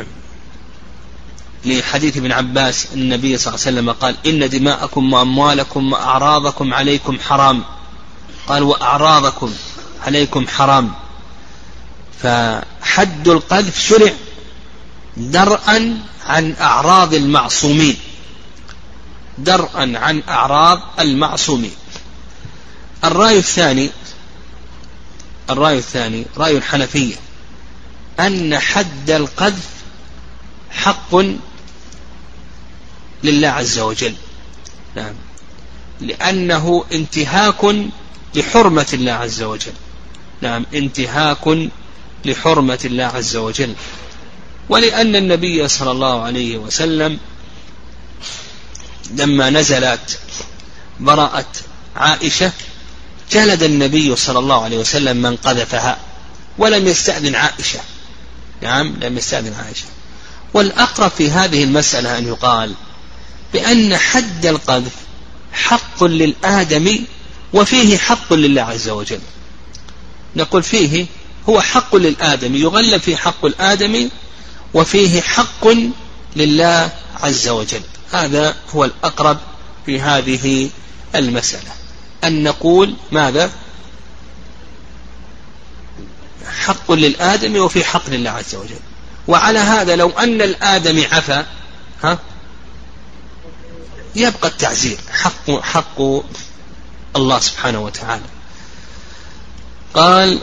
لحديث 1.66 2.18
ابن 2.18 2.32
عباس 2.32 2.88
النبي 2.94 3.38
صلى 3.38 3.54
الله 3.54 3.66
عليه 3.68 3.78
وسلم 3.78 3.92
قال 3.92 4.16
إن 4.26 4.50
دماءكم 4.50 5.14
وأموالكم 5.14 5.94
وأعراضكم 5.94 6.74
عليكم 6.74 7.20
حرام. 7.20 7.64
قال 8.48 8.64
وأعراضكم 8.64 9.54
عليكم 10.06 10.48
حرام. 10.48 10.92
فحد 12.24 13.28
القذف 13.28 13.80
شرع. 13.80 14.12
درءا 15.18 15.98
عن 16.26 16.56
أعراض 16.62 17.14
المعصومين. 17.14 17.98
درءا 19.38 19.94
عن 19.98 20.24
أعراض 20.30 20.80
المعصومين. 21.00 21.76
الرأي 23.04 23.38
الثاني 23.38 23.90
الرأي 25.50 25.78
الثاني 25.78 26.26
رأي 26.38 26.58
الحنفية. 26.58 27.16
أن 28.20 28.60
حد 28.60 29.10
القذف 29.10 29.70
حق 30.72 31.16
لله 33.24 33.48
عز 33.48 33.80
وجل. 33.80 34.16
نعم. 34.96 35.14
لأنه 36.02 36.86
انتهاك 36.92 37.76
لحرمة 38.36 38.88
الله 38.94 39.12
عز 39.12 39.42
وجل. 39.42 39.74
نعم 40.42 40.66
انتهاك 40.74 41.70
لحرمة 42.26 42.80
الله 42.86 43.04
عز 43.04 43.36
وجل. 43.36 43.76
ولأن 44.72 45.16
النبي 45.16 45.68
صلى 45.68 45.92
الله 45.92 46.22
عليه 46.24 46.58
وسلم 46.58 47.20
لما 49.16 49.50
نزلت 49.50 50.20
براءة 51.00 51.46
عائشة 51.96 52.52
جلد 53.32 53.64
النبي 53.64 54.16
صلى 54.16 54.40
الله 54.40 54.64
عليه 54.64 54.78
وسلم 54.78 55.18
من 55.18 55.36
قذفها 55.36 55.98
ولم 56.58 56.88
يستأذن 56.88 57.36
عائشة. 57.36 57.80
نعم 58.62 58.96
لم 59.02 59.18
يستأذن 59.18 59.54
عائشة. 59.54 59.86
والأقرب 60.54 61.12
في 61.12 61.32
هذه 61.32 61.64
المسألة 61.64 62.18
أن 62.18 62.28
يقال 62.28 62.74
بأن 63.54 63.98
حد 63.98 64.46
القذف 64.46 64.94
حق 65.54 66.04
للآدمي 66.04 67.06
وفيه 67.54 67.98
حق 67.98 68.34
لله 68.34 68.62
عز 68.62 68.90
وجل. 68.90 69.20
نقول 70.36 70.64
فيه 70.64 71.06
هو 71.50 71.62
حق 71.62 71.96
للآدمي 71.96 72.60
يغلب 72.60 73.02
في 73.02 73.18
حق 73.18 73.46
الآدمي 73.46 74.10
وفيه 74.74 75.22
حق 75.22 75.68
لله 76.36 76.92
عز 77.22 77.48
وجل. 77.48 77.82
هذا 78.12 78.56
هو 78.76 78.86
الأقرب 78.86 79.38
في 79.86 80.02
هذه 80.02 80.70
المسألة. 81.16 81.72
أن 82.24 82.44
نقول 82.44 82.96
ماذا؟ 83.12 83.52
حق 86.66 86.92
للآدم 86.92 87.56
وفي 87.56 87.84
حق 87.84 88.10
لله 88.10 88.30
عز 88.30 88.56
وجل. 88.56 88.80
وعلى 89.28 89.60
هذا 89.60 89.96
لو 89.96 90.10
أن 90.10 90.42
الآدم 90.42 91.04
عفا 91.12 91.46
ها 92.04 92.20
يبقى 94.16 94.48
التعزير. 94.48 94.98
حق 95.12 95.62
حق 95.62 96.02
الله 97.16 97.40
سبحانه 97.40 97.80
وتعالى. 97.80 98.26
قال 99.94 100.40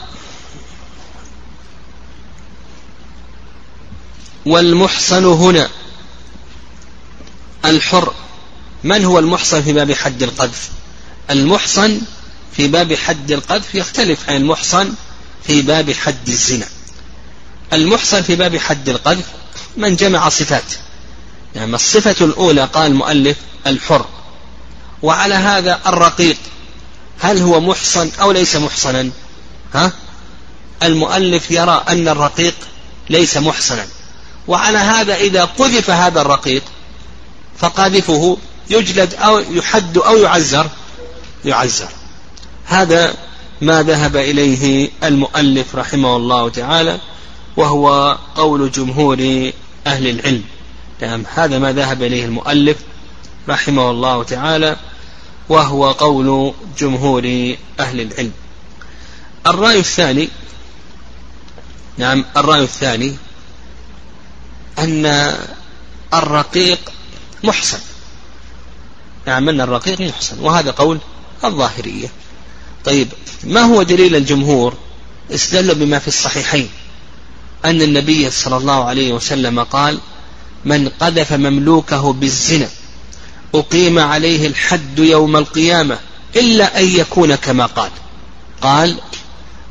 والمحصن 4.48 5.24
هنا. 5.24 5.68
الحر. 7.64 8.14
من 8.84 9.04
هو 9.04 9.18
المحصن 9.18 9.62
في 9.62 9.72
باب 9.72 9.92
حد 9.92 10.22
القذف؟ 10.22 10.68
المحصن 11.30 12.00
في 12.56 12.68
باب 12.68 12.94
حد 12.94 13.32
القذف 13.32 13.74
يختلف 13.74 14.30
عن 14.30 14.36
المحصن 14.36 14.94
في 15.46 15.62
باب 15.62 15.92
حد 15.92 16.28
الزنا. 16.28 16.66
المحصن 17.72 18.22
في 18.22 18.36
باب 18.36 18.56
حد 18.56 18.88
القذف 18.88 19.24
من 19.76 19.96
جمع 19.96 20.28
صفات. 20.28 20.72
يعني 21.54 21.74
الصفة 21.74 22.24
الأولى 22.24 22.64
قال 22.64 22.86
المؤلف 22.86 23.36
الحر. 23.66 24.06
وعلى 25.02 25.34
هذا 25.34 25.80
الرقيق 25.86 26.36
هل 27.20 27.38
هو 27.38 27.60
محصن 27.60 28.10
أو 28.20 28.32
ليس 28.32 28.56
محصنا؟ 28.56 29.10
ها؟ 29.74 29.92
المؤلف 30.82 31.50
يرى 31.50 31.84
أن 31.88 32.08
الرقيق 32.08 32.54
ليس 33.10 33.36
محصنا. 33.36 33.86
وعلى 34.48 34.78
هذا 34.78 35.14
إذا 35.14 35.44
قذف 35.44 35.90
هذا 35.90 36.20
الرقيق 36.20 36.62
فقاذفه 37.58 38.36
يجلد 38.70 39.14
أو 39.14 39.38
يحد 39.38 39.98
أو 39.98 40.16
يعزر 40.16 40.66
يعزر. 41.44 41.88
هذا 42.66 43.14
ما 43.60 43.82
ذهب 43.82 44.16
إليه 44.16 44.90
المؤلف 45.04 45.76
رحمه 45.76 46.16
الله 46.16 46.48
تعالى 46.48 47.00
وهو 47.56 48.18
قول 48.34 48.70
جمهور 48.70 49.50
أهل 49.86 50.06
العلم. 50.06 50.44
نعم 51.02 51.22
هذا 51.34 51.58
ما 51.58 51.72
ذهب 51.72 52.02
إليه 52.02 52.24
المؤلف 52.24 52.76
رحمه 53.48 53.90
الله 53.90 54.22
تعالى 54.22 54.76
وهو 55.48 55.92
قول 55.92 56.54
جمهور 56.78 57.54
أهل 57.80 58.00
العلم. 58.00 58.32
الرأي 59.46 59.78
الثاني 59.78 60.28
نعم 61.98 62.24
الرأي 62.36 62.62
الثاني 62.62 63.16
أن 64.78 65.34
الرقيق 66.14 66.78
محسن. 67.44 67.78
نعم 69.26 69.48
أن 69.48 69.60
الرقيق 69.60 70.00
محسن 70.00 70.40
وهذا 70.40 70.70
قول 70.70 70.98
الظاهرية. 71.44 72.08
طيب 72.84 73.08
ما 73.44 73.60
هو 73.60 73.82
دليل 73.82 74.16
الجمهور؟ 74.16 74.74
استدلوا 75.30 75.74
بما 75.74 75.98
في 75.98 76.08
الصحيحين. 76.08 76.68
أن 77.64 77.82
النبي 77.82 78.30
صلى 78.30 78.56
الله 78.56 78.84
عليه 78.84 79.12
وسلم 79.12 79.60
قال 79.60 79.98
من 80.64 80.88
قذف 80.88 81.32
مملوكه 81.32 82.12
بالزنا 82.12 82.68
أقيم 83.54 83.98
عليه 83.98 84.46
الحد 84.46 84.98
يوم 84.98 85.36
القيامة 85.36 85.98
إلا 86.36 86.80
أن 86.80 86.84
يكون 86.84 87.34
كما 87.34 87.66
قال. 87.66 87.90
قال 88.60 88.98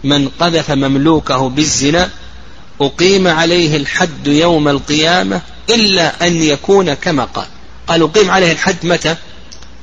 من 0.04 0.30
قذف 0.30 0.72
مملوكه 0.72 1.50
بالزنا 1.50 2.10
أقيم 2.82 3.28
عليه 3.28 3.78
الحد 3.78 4.28
يوم 4.28 4.68
القيامة 4.68 5.42
إلا 5.70 6.28
أن 6.28 6.44
يكون 6.44 6.94
كما 6.94 7.24
قال. 7.26 7.48
قال 7.88 8.02
أقيم 8.02 8.32
عليه 8.32 8.52
الحد 8.52 8.76
متى؟ 8.86 9.16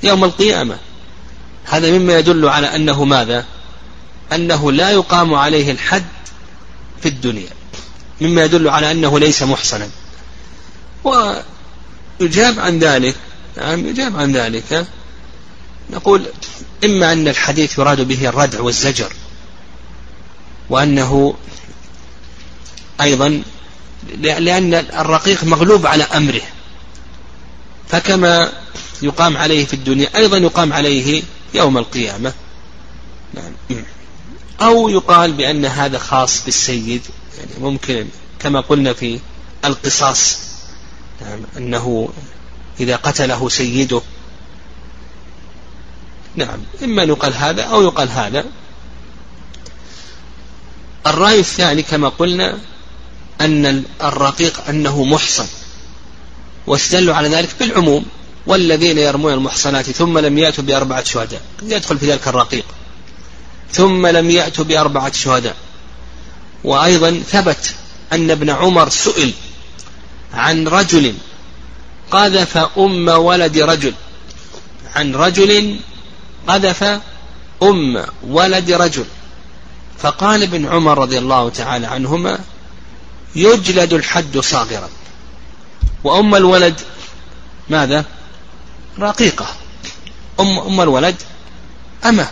يوم 0.02 0.24
القيامة. 0.24 0.78
هذا 1.64 1.90
مما 1.98 2.18
يدل 2.18 2.48
على 2.48 2.76
أنه 2.76 3.04
ماذا؟ 3.04 3.44
أنه 4.32 4.72
لا 4.72 4.90
يقام 4.90 5.34
عليه 5.34 5.70
الحد 5.70 6.04
في 7.02 7.08
الدنيا. 7.08 7.50
مما 8.20 8.44
يدل 8.44 8.68
على 8.68 8.90
أنه 8.90 9.18
ليس 9.18 9.42
محصنا. 9.42 9.88
ويجاب 11.04 12.58
عن 12.58 12.78
ذلك 12.78 13.16
نعم 13.56 13.86
يجاب 13.86 14.16
عن 14.16 14.32
ذلك. 14.32 14.86
نقول 15.90 16.26
إما 16.84 17.12
أن 17.12 17.28
الحديث 17.28 17.78
يراد 17.78 18.00
به 18.00 18.28
الردع 18.28 18.60
والزجر 18.60 19.12
وأنه 20.70 21.34
أيضا 23.00 23.42
لأن 24.18 24.74
الرقيق 24.74 25.44
مغلوب 25.44 25.86
على 25.86 26.04
أمره. 26.04 26.42
فكما 27.88 28.52
يقام 29.02 29.36
عليه 29.36 29.64
في 29.64 29.74
الدنيا 29.74 30.16
أيضا 30.16 30.38
يقام 30.38 30.72
عليه 30.72 31.22
يوم 31.54 31.78
القيامة. 31.78 32.32
نعم. 33.34 33.52
أو 34.62 34.88
يقال 34.88 35.32
بأن 35.32 35.64
هذا 35.64 35.98
خاص 35.98 36.44
بالسيد 36.44 37.02
يعني 37.38 37.50
ممكن 37.60 38.06
كما 38.38 38.60
قلنا 38.60 38.92
في 38.92 39.20
القصاص. 39.64 40.38
نعم. 41.20 41.40
أنه 41.56 42.08
إذا 42.80 42.96
قتله 42.96 43.48
سيده. 43.48 44.02
نعم. 46.36 46.58
إما 46.84 47.02
يقال 47.02 47.34
هذا 47.34 47.62
أو 47.62 47.82
يقال 47.82 48.08
هذا. 48.08 48.44
الرأي 51.06 51.40
الثاني 51.40 51.82
كما 51.82 52.08
قلنا 52.08 52.58
أن 53.40 53.84
الرقيق 54.02 54.68
أنه 54.68 55.04
محصن 55.04 55.46
واستدلوا 56.66 57.14
على 57.14 57.28
ذلك 57.28 57.50
بالعموم 57.60 58.04
والذين 58.46 58.98
يرمون 58.98 59.32
المحصنات 59.32 59.90
ثم 59.90 60.18
لم 60.18 60.38
يأتوا 60.38 60.64
بأربعة 60.64 61.04
شهداء 61.04 61.40
يدخل 61.62 61.98
في 61.98 62.12
ذلك 62.12 62.28
الرقيق. 62.28 62.64
ثم 63.72 64.06
لم 64.06 64.30
يأتوا 64.30 64.64
بأربعة 64.64 65.12
شهداء. 65.12 65.56
وأيضا 66.64 67.22
ثبت 67.30 67.74
أن 68.12 68.30
ابن 68.30 68.50
عمر 68.50 68.88
سئل 68.88 69.32
عن 70.34 70.68
رجل 70.68 71.14
قذف 72.10 72.56
أم 72.78 73.08
ولد 73.08 73.58
رجل. 73.58 73.94
عن 74.94 75.14
رجل 75.14 75.78
قذف 76.46 76.82
أم 77.62 78.04
ولد 78.26 78.72
رجل. 78.72 79.04
فقال 79.98 80.42
ابن 80.42 80.66
عمر 80.66 80.98
رضي 80.98 81.18
الله 81.18 81.50
تعالى 81.50 81.86
عنهما 81.86 82.38
يجلد 83.36 83.92
الحد 83.92 84.38
صاغرا. 84.38 84.88
وأم 86.04 86.34
الولد 86.34 86.80
ماذا؟ 87.68 88.04
رقيقة. 88.98 89.46
أم, 90.40 90.58
أم 90.58 90.80
الولد 90.80 91.16
أمة. 92.04 92.28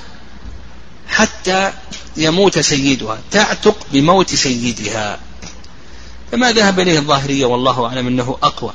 حتى 1.09 1.73
يموت 2.17 2.59
سيدها 2.59 3.19
تعتق 3.31 3.77
بموت 3.93 4.35
سيدها. 4.35 5.19
فما 6.33 6.53
ذهب 6.53 6.81
إليه 6.81 6.99
الظاهرية 6.99 7.45
والله 7.45 7.87
أعلم 7.87 8.07
أنه 8.07 8.39
أقوى. 8.43 8.73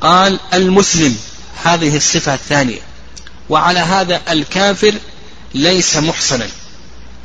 قال 0.00 0.38
المسلم 0.54 1.16
هذه 1.64 1.96
الصفة 1.96 2.34
الثانية. 2.34 2.80
وعلى 3.48 3.78
هذا 3.78 4.22
الكافر 4.30 4.94
ليس 5.54 5.96
محصنا. 5.96 6.48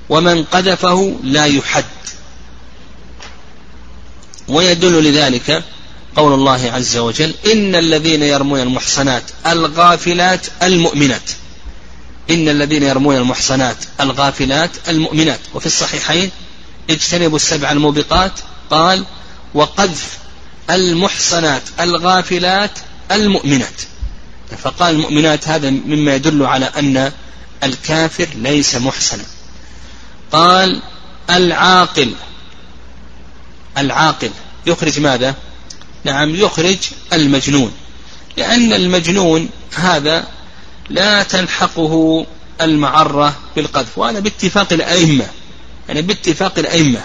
ومن 0.09 0.43
قذفه 0.43 1.19
لا 1.23 1.45
يحد. 1.45 1.85
ويدل 4.47 5.03
لذلك 5.03 5.63
قول 6.15 6.33
الله 6.33 6.71
عز 6.71 6.97
وجل 6.97 7.33
إن 7.51 7.75
الذين 7.75 8.23
يرمون 8.23 8.59
المحصنات 8.59 9.23
الغافلات 9.47 10.47
المؤمنات. 10.63 11.31
إن 12.29 12.49
الذين 12.49 12.83
يرمون 12.83 13.17
المحصنات 13.17 13.77
الغافلات 14.01 14.71
المؤمنات. 14.89 15.39
وفي 15.53 15.65
الصحيحين 15.65 16.31
اجتنبوا 16.89 17.35
السبع 17.35 17.71
الموبقات. 17.71 18.31
قال 18.69 19.05
وقذف 19.53 20.17
المحصنات 20.69 21.61
الغافلات 21.79 22.71
المؤمنات. 23.11 23.81
فقال 24.63 24.95
المؤمنات 24.95 25.47
هذا 25.47 25.69
مما 25.69 26.15
يدل 26.15 26.45
على 26.45 26.65
أن 26.65 27.11
الكافر 27.63 28.27
ليس 28.35 28.75
محسنا 28.75 29.23
قال 30.31 30.81
العاقل 31.29 32.13
العاقل. 33.77 34.31
يخرج 34.65 34.99
ماذا؟ 34.99 35.35
نعم 36.03 36.35
يخرج 36.35 36.77
المجنون. 37.13 37.71
لأن 38.37 38.73
المجنون 38.73 39.49
هذا 39.75 40.27
لا 40.89 41.23
تلحقه 41.23 42.25
المعرة 42.61 43.35
بالقذف. 43.55 43.97
وهذا 43.97 44.19
باتفاق 44.19 44.73
الأئمة 44.73 45.25
يعني 45.87 46.01
باتفاق 46.01 46.59
الأئمة 46.59 47.01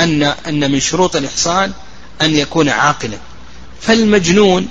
أن 0.00 0.22
أن 0.22 0.70
من 0.70 0.80
شروط 0.80 1.16
الإحصان 1.16 1.72
أن 2.22 2.36
يكون 2.36 2.68
عاقلا. 2.68 3.18
فالمجنون 3.80 4.68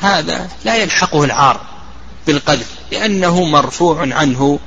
هذا 0.00 0.48
لا 0.64 0.76
يلحقه 0.76 1.24
العار 1.24 1.60
بالقذف 2.26 2.66
لأنه 2.92 3.44
مرفوع 3.44 4.00
عنه 4.00 4.58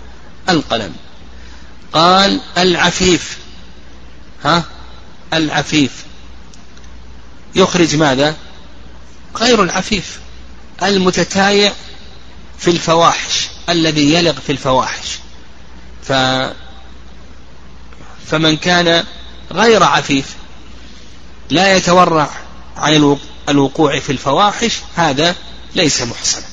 القلم. 0.50 0.94
قال 1.94 2.42
العفيف. 2.58 3.38
ها؟ 4.44 4.64
العفيف. 5.34 6.06
يخرج 7.56 7.96
ماذا؟ 7.96 8.36
غير 9.36 9.64
العفيف 9.64 10.20
المتتايع 10.84 11.74
في 12.60 12.72
الفواحش 12.72 13.50
الذي 13.70 14.14
يلغ 14.14 14.34
في 14.34 14.52
الفواحش. 14.52 15.20
ف 16.04 16.14
فمن 18.28 18.58
كان 18.58 19.04
غير 19.52 19.84
عفيف 19.84 20.36
لا 21.50 21.76
يتورع 21.78 22.30
عن 22.78 23.18
الوقوع 23.50 24.00
في 24.00 24.12
الفواحش 24.12 24.80
هذا 24.96 25.36
ليس 25.76 26.02
محسنا. 26.02 26.46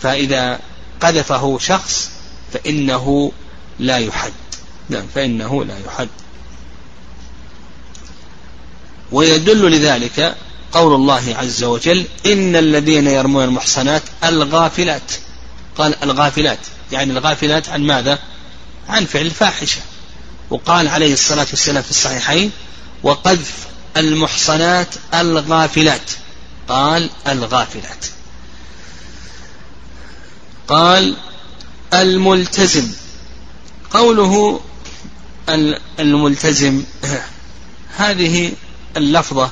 فإذا 0.00 0.60
قذفه 1.00 1.58
شخص 1.58 2.10
فإنه 2.52 3.32
لا 3.78 3.98
يحد. 3.98 4.32
نعم 4.88 5.06
فإنه 5.14 5.64
لا 5.64 5.78
يحد. 5.86 6.08
ويدل 9.12 9.70
لذلك 9.70 10.36
قول 10.72 10.94
الله 10.94 11.36
عز 11.38 11.64
وجل 11.64 12.04
إن 12.26 12.56
الذين 12.56 13.06
يرمون 13.06 13.44
المحصنات 13.44 14.02
الغافلات. 14.24 15.12
قال 15.78 16.02
الغافلات 16.02 16.58
يعني 16.92 17.12
الغافلات 17.12 17.68
عن 17.68 17.82
ماذا؟ 17.82 18.18
عن 18.88 19.04
فعل 19.04 19.26
الفاحشة. 19.26 19.80
وقال 20.50 20.88
عليه 20.88 21.12
الصلاة 21.12 21.46
والسلام 21.50 21.82
في 21.82 21.90
الصحيحين 21.90 22.50
وقذف 23.02 23.52
المحصنات 23.96 24.88
الغافلات. 25.14 26.10
قال 26.68 27.10
الغافلات. 27.28 28.06
قال 30.68 31.16
الملتزم. 31.94 32.88
قوله 33.90 34.60
الملتزم 35.98 36.84
هذه 37.96 38.52
اللفظة 38.96 39.50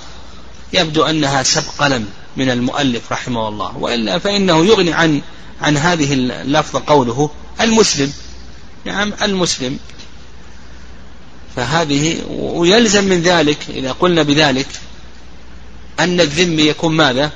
يبدو 0.73 1.03
أنها 1.03 1.43
سبق 1.43 1.71
قلم 1.79 2.07
من 2.37 2.51
المؤلف 2.51 3.13
رحمه 3.13 3.49
الله 3.49 3.77
وإلا 3.77 4.19
فإنه 4.19 4.67
يغني 4.67 4.93
عن 4.93 5.23
عن 5.63 5.77
هذه 5.77 6.13
اللفظة 6.13 6.83
قوله 6.87 7.31
المسلم. 7.61 8.13
نعم 8.85 9.13
المسلم. 9.23 9.79
فهذه 11.57 12.23
ويلزم 12.31 13.05
من 13.05 13.23
ذلك 13.23 13.59
إذا 13.69 13.93
قلنا 13.93 14.23
بذلك 14.23 14.69
أن 16.01 16.21
الذم 16.21 16.59
يكون 16.59 16.97
ماذا؟ 16.97 17.31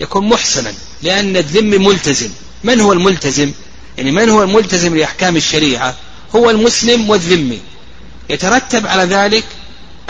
يكون 0.00 0.28
محسنا 0.28 0.74
لأن 1.02 1.36
الذم 1.36 1.84
ملتزم. 1.84 2.30
من 2.64 2.80
هو 2.80 2.92
الملتزم؟ 2.92 3.52
يعني 3.98 4.10
من 4.10 4.28
هو 4.28 4.42
الملتزم 4.42 4.96
لأحكام 4.96 5.36
الشريعة؟ 5.36 5.96
هو 6.36 6.50
المسلم 6.50 7.10
والذمي. 7.10 7.60
يترتب 8.30 8.86
على 8.86 9.04
ذلك 9.04 9.44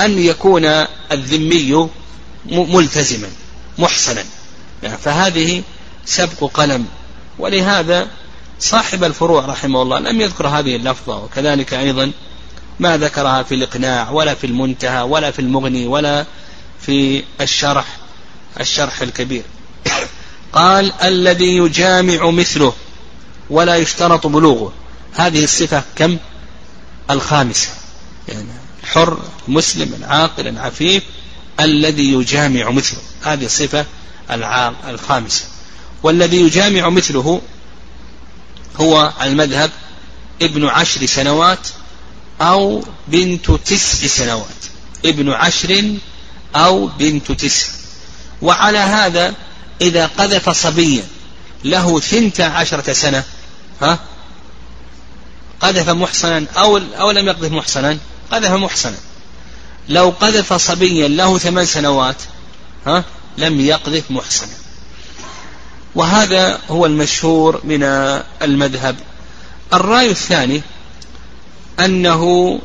أن 0.00 0.18
يكون 0.18 0.64
الذمي 1.12 1.88
ملتزما 2.46 3.28
محسنا 3.78 4.24
يعني 4.82 4.98
فهذه 4.98 5.62
سبق 6.04 6.50
قلم. 6.54 6.86
ولهذا 7.38 8.08
صاحب 8.60 9.04
الفروع 9.04 9.46
رحمه 9.46 9.82
الله 9.82 9.98
لم 9.98 10.20
يذكر 10.20 10.48
هذه 10.48 10.76
اللفظة 10.76 11.24
وكذلك 11.24 11.74
أيضا 11.74 12.12
ما 12.80 12.96
ذكرها 12.96 13.42
في 13.42 13.54
الإقناع 13.54 14.10
ولا 14.10 14.34
في 14.34 14.46
المنتهى 14.46 15.02
ولا 15.02 15.30
في 15.30 15.38
المغني 15.38 15.86
ولا 15.86 16.26
في 16.80 17.24
الشرح 17.40 17.86
الشرح 18.60 19.02
الكبير. 19.02 19.42
قال 20.52 20.92
الذي 20.92 21.56
يجامع 21.56 22.30
مثله 22.30 22.72
ولا 23.50 23.76
يشترط 23.76 24.26
بلوغه. 24.26 24.72
هذه 25.14 25.44
الصفة 25.44 25.82
كم؟ 25.96 26.16
الخامسة. 27.10 27.68
يعني 28.28 28.61
حر 28.94 29.18
مسلم 29.48 29.94
العاقل 29.94 30.48
العفيف 30.48 31.02
الذي 31.60 32.12
يجامع 32.12 32.70
مثله. 32.70 32.98
هذه 33.22 33.44
الصفة 33.44 33.86
الخامسة. 34.88 35.44
والذي 36.02 36.40
يجامع 36.40 36.88
مثله 36.88 37.42
هو 38.76 39.12
المذهب 39.22 39.70
ابن 40.42 40.66
عشر 40.66 41.06
سنوات 41.06 41.68
أو 42.40 42.84
بنت 43.08 43.50
تسع 43.50 44.06
سنوات. 44.06 44.46
ابن 45.04 45.30
عشر 45.30 45.94
أو 46.56 46.86
بنت 46.86 47.32
تسع. 47.32 47.68
وعلى 48.42 48.78
هذا 48.78 49.34
إذا 49.80 50.06
قذف 50.06 50.50
صبيا 50.50 51.04
له 51.64 52.00
ثنت 52.00 52.40
عشرة 52.40 52.92
سنة 52.92 53.24
ها 53.82 53.98
قذف 55.60 55.88
محصنا 55.88 56.46
أو, 56.56 56.76
أو 56.76 57.10
لم 57.10 57.26
يقذف 57.26 57.52
محصنا 57.52 57.98
قذف 58.32 58.50
محصنا 58.50 58.96
لو 59.88 60.14
قذف 60.20 60.52
صبيا 60.52 61.08
له 61.08 61.38
ثمان 61.38 61.64
سنوات 61.64 62.22
ها 62.86 63.04
لم 63.38 63.60
يقذف 63.60 64.10
محصنا 64.10 64.62
وهذا 65.94 66.60
هو 66.70 66.86
المشهور 66.86 67.60
من 67.64 67.82
المذهب. 68.42 68.96
الرأي 69.74 70.10
الثاني 70.10 70.62
أنه 71.80 72.58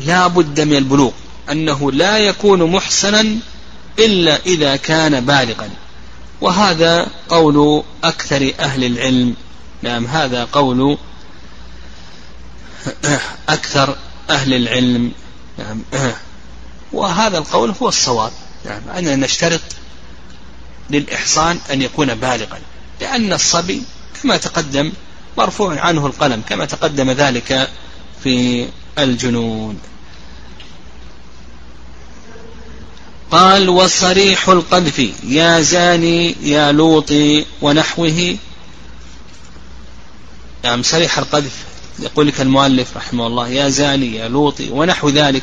لا 0.00 0.26
بد 0.26 0.60
من 0.60 0.76
البلوغ 0.76 1.12
أنه 1.50 1.92
لا 1.92 2.18
يكون 2.18 2.62
محسنا 2.72 3.36
إلا 3.98 4.36
إذا 4.46 4.76
كان 4.76 5.20
بالغا. 5.20 5.70
وهذا 6.40 7.06
قول 7.28 7.82
أكثر 8.04 8.52
أهل 8.60 8.84
العلم. 8.84 9.34
نعم 9.82 10.06
هذا 10.06 10.44
قول 10.44 10.98
أكثر 13.48 13.96
أهل 14.30 14.54
العلم 14.54 15.12
نعم 15.58 15.82
وهذا 16.92 17.38
القول 17.38 17.74
هو 17.82 17.88
الصواب. 17.88 18.32
نعم 18.64 18.88
أننا 18.96 19.16
نشترط 19.16 19.60
للإحصان 20.90 21.58
أن 21.70 21.82
يكون 21.82 22.14
بالغا 22.14 22.58
لأن 23.00 23.32
الصبي 23.32 23.82
كما 24.22 24.36
تقدم 24.36 24.92
مرفوع 25.38 25.80
عنه 25.80 26.06
القلم 26.06 26.42
كما 26.48 26.64
تقدم 26.64 27.10
ذلك 27.10 27.70
في 28.22 28.66
الجنون. 28.98 29.78
قال 33.30 33.68
وصريح 33.68 34.48
القذف 34.48 35.10
يا 35.24 35.60
زاني 35.60 36.36
يا 36.42 36.72
لوطي 36.72 37.46
ونحوه. 37.62 38.36
نعم 40.64 40.82
صريح 40.82 41.18
القذف. 41.18 41.64
يقول 41.98 42.26
لك 42.26 42.40
المؤلف 42.40 42.96
رحمه 42.96 43.26
الله 43.26 43.48
يا 43.48 43.68
زاني 43.68 44.16
يا 44.16 44.28
لوطي 44.28 44.70
ونحو 44.70 45.08
ذلك 45.08 45.42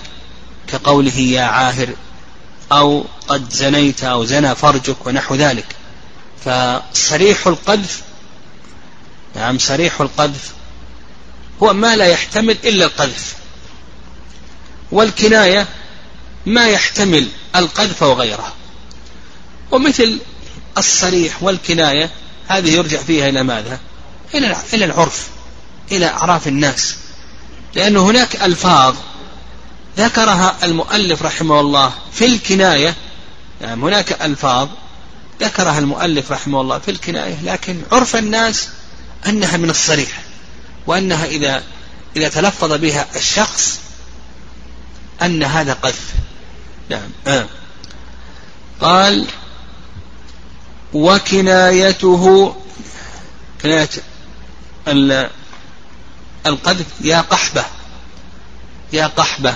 كقوله 0.68 1.18
يا 1.18 1.42
عاهر 1.42 1.90
أو 2.72 3.06
قد 3.28 3.54
زنيت 3.54 4.04
أو 4.04 4.26
زنى 4.26 4.56
فرجك 4.56 5.08
ونحو 5.08 5.36
ذلك. 5.36 5.76
فصريح 6.46 7.48
القذف 7.48 8.02
نعم 9.36 9.60
صريح 9.60 10.02
القذف 10.02 10.54
هو 11.64 11.74
ما 11.74 11.96
لا 11.96 12.06
يحتمل 12.06 12.58
إلا 12.64 12.86
القذف. 12.86 13.36
والكناية 14.92 15.68
ما 16.46 16.68
يحتمل 16.68 17.28
القذف 17.56 18.04
وغيره 18.04 18.54
ومثل 19.72 20.20
الصريح 20.78 21.44
والكناية 21.44 22.10
هذه 22.48 22.76
يرجع 22.76 22.98
فيها 23.00 23.30
إلى 23.30 23.44
ماذا؟ 23.44 23.80
إلى 24.74 24.86
العرف. 24.86 25.30
إلى 25.92 26.08
أعراف 26.08 26.48
الناس. 26.48 26.96
لأن 27.76 27.98
هناك 27.98 28.44
ألفاظ 28.44 28.96
ذكرها 29.98 30.56
المؤلف 30.64 31.24
رحمه 31.24 31.60
الله 31.60 31.92
في 32.12 32.26
الكناية. 32.26 32.96
يعني 33.62 33.82
هناك 33.82 34.22
ألفاظ 34.22 34.70
ذكرها 35.42 35.80
المؤلف 35.80 36.32
رحمه 36.32 36.62
الله 36.62 36.80
في 36.80 36.92
الكناية 36.92 37.38
لكن 37.44 37.82
عرف 37.92 38.16
الناس 38.16 38.70
أنها 39.28 39.58
من 39.58 39.70
الصريح 39.70 40.22
وأنها 40.88 41.26
إذا 41.26 41.64
إذا 42.16 42.30
تلفظ 42.30 42.74
بها 42.74 43.08
الشخص 43.16 43.80
أن 45.22 45.44
هذا 45.44 45.74
قذف. 45.74 46.14
نعم 46.90 47.10
آه. 47.28 47.48
قال 48.82 49.26
وكنايته 50.94 52.56
كناية 53.62 53.90
القذف 56.46 56.86
يا 57.02 57.22
قحبة 57.22 57.66
يا 58.94 59.08
قحبة. 59.08 59.54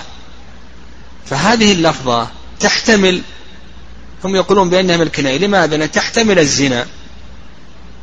فهذه 1.26 1.72
اللفظة 1.72 2.28
تحتمل 2.60 3.22
هم 4.24 4.36
يقولون 4.36 4.70
بأنها 4.70 4.96
من 4.96 5.02
الكناية 5.02 5.38
لماذا؟ 5.38 5.86
تحتمل 5.86 6.38
الزنا 6.38 6.86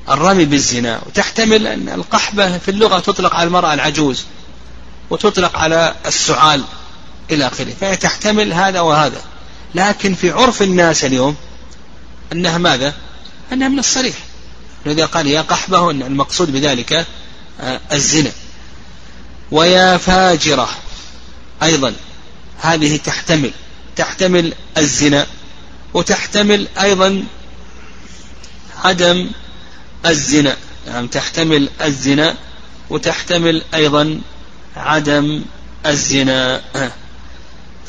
الرمي 0.10 0.46
بالزنا. 0.46 1.02
وتحتمل 1.06 1.68
أن 1.68 1.90
القحبة 1.90 2.58
في 2.58 2.72
اللغة 2.72 3.00
تطلق 3.00 3.36
على 3.36 3.48
المرأة 3.48 3.74
العجوز 3.74 4.26
وتطلق 5.10 5.58
على 5.58 5.96
السعال 6.06 6.64
إلى 7.32 7.48
آخره. 7.48 7.74
فهي 7.82 7.96
تحتمل 7.96 8.54
هذا 8.54 8.80
وهذا. 8.80 9.22
لكن 9.76 10.14
في 10.14 10.32
عرف 10.32 10.62
الناس 10.62 11.06
اليوم 11.06 11.36
أنها 12.34 12.58
ماذا؟ 12.58 12.94
أنها 13.54 13.68
من 13.68 13.80
الصريح. 13.80 14.16
لذا 14.86 15.06
قال 15.06 15.28
يا 15.28 15.42
قحبة 15.42 15.92
أن 15.92 16.02
المقصود 16.02 16.52
بذلك 16.52 17.06
آه، 17.62 17.80
الزنا. 17.92 18.32
ويا 19.52 19.98
فاجرة. 19.98 20.70
أيضا 21.64 21.94
هذه 22.60 22.98
تحتمل 22.98 23.52
تحتمل 23.96 24.54
الزنا 24.78 25.28
وتحتمل 25.94 26.68
أيضا 26.82 27.24
عدم 28.84 29.30
الزنا. 30.06 30.58
نعم 30.88 31.08
تحتمل 31.08 31.70
الزنا 31.82 32.36
وتحتمل 32.90 33.62
أيضا 33.74 34.22
عدم 34.76 35.44
الزنا. 35.86 36.62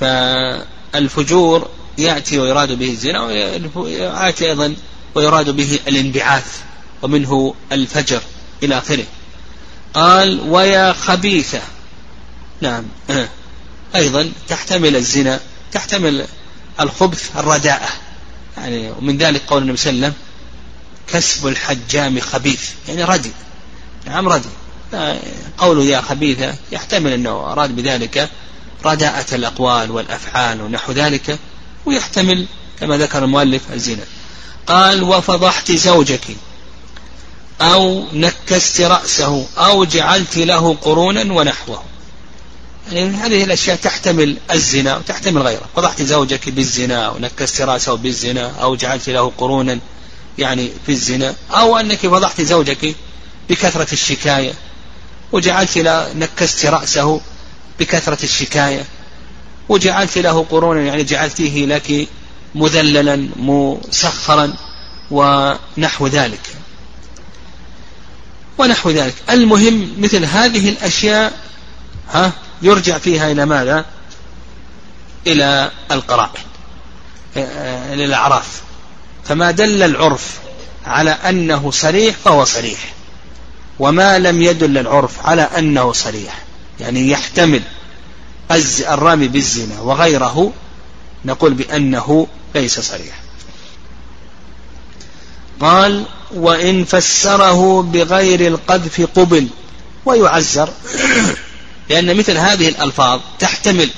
فالفجور 0.01 1.69
يأتي 1.99 2.39
ويراد 2.39 2.73
به 2.73 2.91
الزنا 2.91 3.23
ويأتي 3.77 4.49
أيضا 4.49 4.75
ويراد 5.15 5.51
به 5.51 5.79
الانبعاث 5.89 6.61
ومنه 7.03 7.55
الفجر 7.73 8.21
إلى 8.63 8.79
آخره. 8.79 9.05
قال 9.95 10.41
ويا 10.41 10.93
خبيثة. 10.93 11.61
نعم. 12.61 12.85
أيضا 13.95 14.33
تحتمل 14.49 14.97
الزنا 14.97 15.41
تحتمل 15.73 16.27
الخبث 16.81 17.37
الرداءة. 17.37 17.89
يعني 18.57 18.91
ومن 18.91 19.19
ذلك 19.19 19.43
قول 19.47 19.63
النبي 19.63 19.77
صلى 19.77 19.91
الله 19.91 20.07
عليه 20.07 20.15
وسلم 20.17 20.23
كسب 21.13 21.47
الحجام 21.47 22.21
خبيث. 22.21 22.71
يعني 22.89 23.05
ردي. 23.05 23.33
نعم 24.07 24.29
ردي. 24.29 24.49
قوله 25.59 25.85
يا 25.85 26.01
خبيثة 26.01 26.55
يحتمل 26.73 27.13
أنه 27.13 27.31
أراد 27.31 27.77
بذلك 27.77 28.31
رداءة 28.85 29.35
الأقوال 29.35 29.91
والأفعال 29.91 30.61
ونحو 30.61 30.93
ذلك 30.93 31.39
ويحتمل 31.87 32.47
كما 32.81 32.97
ذكر 32.97 33.25
المؤلف 33.25 33.63
الزنا. 33.73 34.05
قال 34.67 35.03
وفضحت 35.03 35.73
زوجك. 35.73 36.37
أو 37.61 38.05
نكست 38.13 38.81
رأسه 38.81 39.47
أو 39.59 39.85
جعلت 39.85 40.37
له 40.37 40.75
قرونا 40.75 41.33
ونحوه. 41.33 41.83
يعني 42.93 43.17
هذه 43.17 43.45
الأشياء 43.45 43.77
تحتمل 43.77 44.37
الزنا 44.51 44.97
وتحتمل 44.97 45.43
غيره. 45.43 45.69
فضحت 45.77 46.03
زوجك 46.03 46.49
بالزنا 46.49 47.09
ونكست 47.09 47.61
رأسه 47.61 47.95
بالزنا 47.95 48.51
أو 48.63 48.77
جعلت 48.77 49.09
له 49.09 49.33
قرونا 49.39 49.79
يعني 50.39 50.71
في 50.87 50.93
الزنا 50.93 51.35
أو 51.51 51.77
أنك 51.79 51.99
فضحت 51.99 52.41
زوجك 52.41 52.95
بكثرة 53.51 53.93
الشكاية 53.93 54.53
وجعلت 55.33 55.79
له 55.79 56.13
نكست 56.13 56.67
رأسه 56.67 57.21
بكثرة 57.81 58.25
الشكاية 58.25 58.85
وجعلت 59.69 60.19
له 60.19 60.47
قرونا 60.51 60.81
يعني 60.81 61.05
جعلتيه 61.05 61.67
لك 61.67 62.09
مذللا 62.55 63.29
مسخرا 63.37 64.55
ونحو 65.11 66.07
ذلك. 66.07 66.41
ونحو 68.59 68.91
ذلك. 68.91 69.15
المهم 69.31 69.95
مثل 69.99 70.25
هذه 70.25 70.69
الأشياء 70.69 71.41
ها 72.13 72.33
يرجع 72.63 72.99
فيها 72.99 73.33
إلى 73.33 73.47
ماذا؟ 73.47 73.85
إلى 75.27 75.71
القرائن 75.91 76.43
إلى 77.37 78.05
الأعراف. 78.05 78.63
فما 79.25 79.51
دل 79.51 79.83
العرف 79.83 80.39
على 80.87 81.11
أنه 81.11 81.71
صريح 81.71 82.17
فهو 82.25 82.45
صريح 82.45 82.93
وما 83.79 84.19
لم 84.19 84.43
يدل 84.43 84.79
العرف 84.79 85.27
على 85.27 85.43
أنه 85.43 85.93
صريح. 85.93 86.43
يعني 86.81 87.11
يحتمل 87.11 87.63
الرامي 88.89 89.29
بالزنا 89.29 89.81
وغيره 89.81 90.53
نقول 91.25 91.55
بأنه 91.55 92.27
ليس 92.55 92.81
صريح. 92.81 93.21
قال 95.61 96.05
وإن 96.35 96.85
فسره 96.85 97.83
بغير 97.83 98.47
القذف 98.47 99.09
قبل 99.17 99.49
ويعزر. 100.05 100.71
لأن 101.91 102.17
مثل 102.17 102.37
هذه 102.37 102.69
الألفاظ 102.69 103.21
تحتمل 103.39 103.91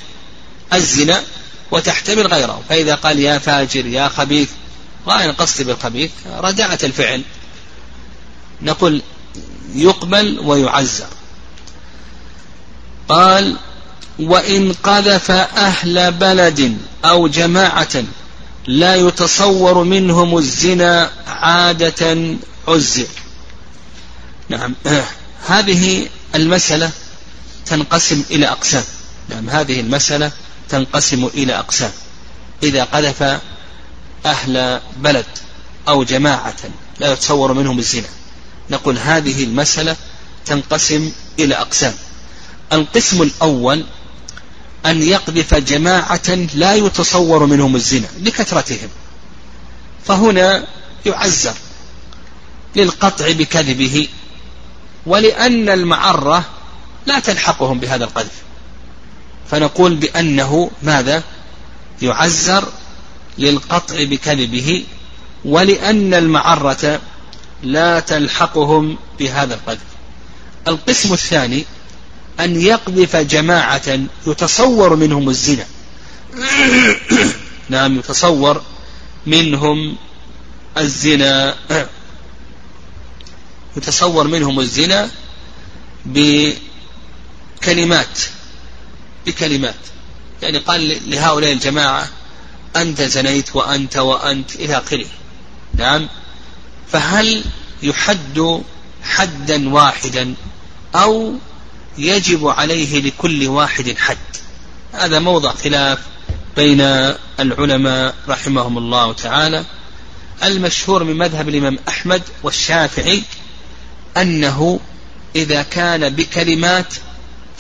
الزنا 0.72 1.22
وتحتمل 1.70 2.26
غيره. 2.26 2.62
فإذا 2.68 2.95
قال 2.95 3.18
يا 3.18 3.39
فاجر 3.39 3.87
يا 3.87 4.09
خبيث 4.09 4.49
غاية 5.07 5.31
القصد 5.31 5.66
بالخبيث 5.66 6.11
رجعة 6.39 6.78
الفعل. 6.83 7.22
نقول 8.62 9.03
يقبل 9.74 10.41
ويعزر. 10.45 11.07
قال 13.09 13.57
وإن 14.18 14.72
قذف 14.72 15.31
أهل 15.31 16.12
بلد 16.12 16.78
أو 17.05 17.28
جماعة 17.28 18.05
لا 18.66 18.95
يتصور 18.95 19.85
منهم 19.85 20.39
الزنا 20.39 21.11
عادة 21.41 22.36
عزر 22.68 23.07
نعم. 24.49 24.74
هذه 25.47 26.09
المسألة 26.34 26.91
تنقسم 27.66 28.24
إلى 28.30 28.47
أقسام. 28.47 28.84
نعم 29.28 29.51
هذه 29.51 29.80
المسألة 29.80 30.32
تنقسم 30.68 31.26
إلى 31.26 31.59
أقسام. 31.59 31.91
إذا 32.62 32.84
قذف 32.84 33.41
أهل 34.26 34.80
بلد 34.97 35.26
أو 35.88 36.05
جماعة 36.05 36.57
لا 37.01 37.12
يتصور 37.12 37.53
منهم 37.53 37.78
الزنا 37.78 38.09
نقول 38.70 38.99
هذه 38.99 39.45
المسألة 39.45 39.97
تنقسم 40.47 41.12
إلى 41.38 41.55
أقسام. 41.55 41.95
القسم 42.72 43.22
الأول 43.22 43.84
أن 44.86 45.03
يقذف 45.03 45.55
جماعة 45.55 46.38
لا 46.55 46.74
يتصور 46.74 47.47
منهم 47.47 47.76
الزنا 47.76 48.07
لكثرتهم. 48.20 48.88
فهنا 50.07 50.66
يعزر 51.07 51.55
للقطع 52.76 53.32
بكذبه 53.32 54.09
ولأن 55.07 55.68
المعرة 55.68 56.44
لا 57.07 57.18
تلحقهم 57.18 57.78
بهذا 57.78 58.05
القذف. 58.05 58.42
فنقول 59.51 59.94
بأنه 59.94 60.70
ماذا؟ 60.82 61.22
يعزر 62.03 62.64
للقطع 63.38 64.05
بكذبه 64.05 64.84
ولأن 65.44 66.14
المعرة 66.14 67.01
لا 67.62 68.01
تلحقهم 68.01 68.98
بهذا 69.18 69.55
القذف. 69.55 69.90
القسم 70.68 71.12
الثاني 71.12 71.64
أن 72.40 72.61
يقذف 72.61 73.16
جماعة 73.16 73.98
يتصور 74.26 74.96
منهم 74.96 75.28
الزنا. 75.28 75.64
نعم 77.68 77.98
يتصور 77.98 78.62
منهم 79.26 79.96
الزنا. 80.81 81.55
يتصور 83.76 84.26
منهم 84.26 84.61
الزنا 84.61 85.11
بكلمات 86.07 88.18
بكلمات. 89.26 89.74
يعني 90.43 90.59
قال 90.59 91.11
لهؤلاء 91.11 91.53
الجماعة 91.53 92.09
أنت 92.76 93.03
زنيت 93.03 93.57
وأنت 93.57 93.97
وأنت 93.97 94.55
إلى 94.55 94.78
آخره. 94.78 95.07
نعم. 95.74 96.09
فهل 96.93 97.45
يحد 97.83 98.62
حدا 99.03 99.68
واحدا 99.68 100.35
أو 100.95 101.35
يجب 101.99 102.47
عليه 102.47 103.01
لكل 103.01 103.49
واحد 103.49 103.95
حد؟ 103.99 104.16
هذا 104.93 105.18
موضع 105.18 105.53
خلاف 105.53 105.99
بين 106.57 106.81
العلماء 107.41 108.14
رحمهم 108.28 108.78
الله 108.78 109.12
تعالى. 109.12 109.64
المشهور 110.45 111.05
من 111.05 111.16
مذهب 111.16 111.49
الإمام 111.49 111.78
أحمد 111.88 112.22
والشافعي 112.43 113.22
أنه 114.16 114.80
إذا 115.36 115.62
كان 115.62 116.09
بكلمات 116.09 116.95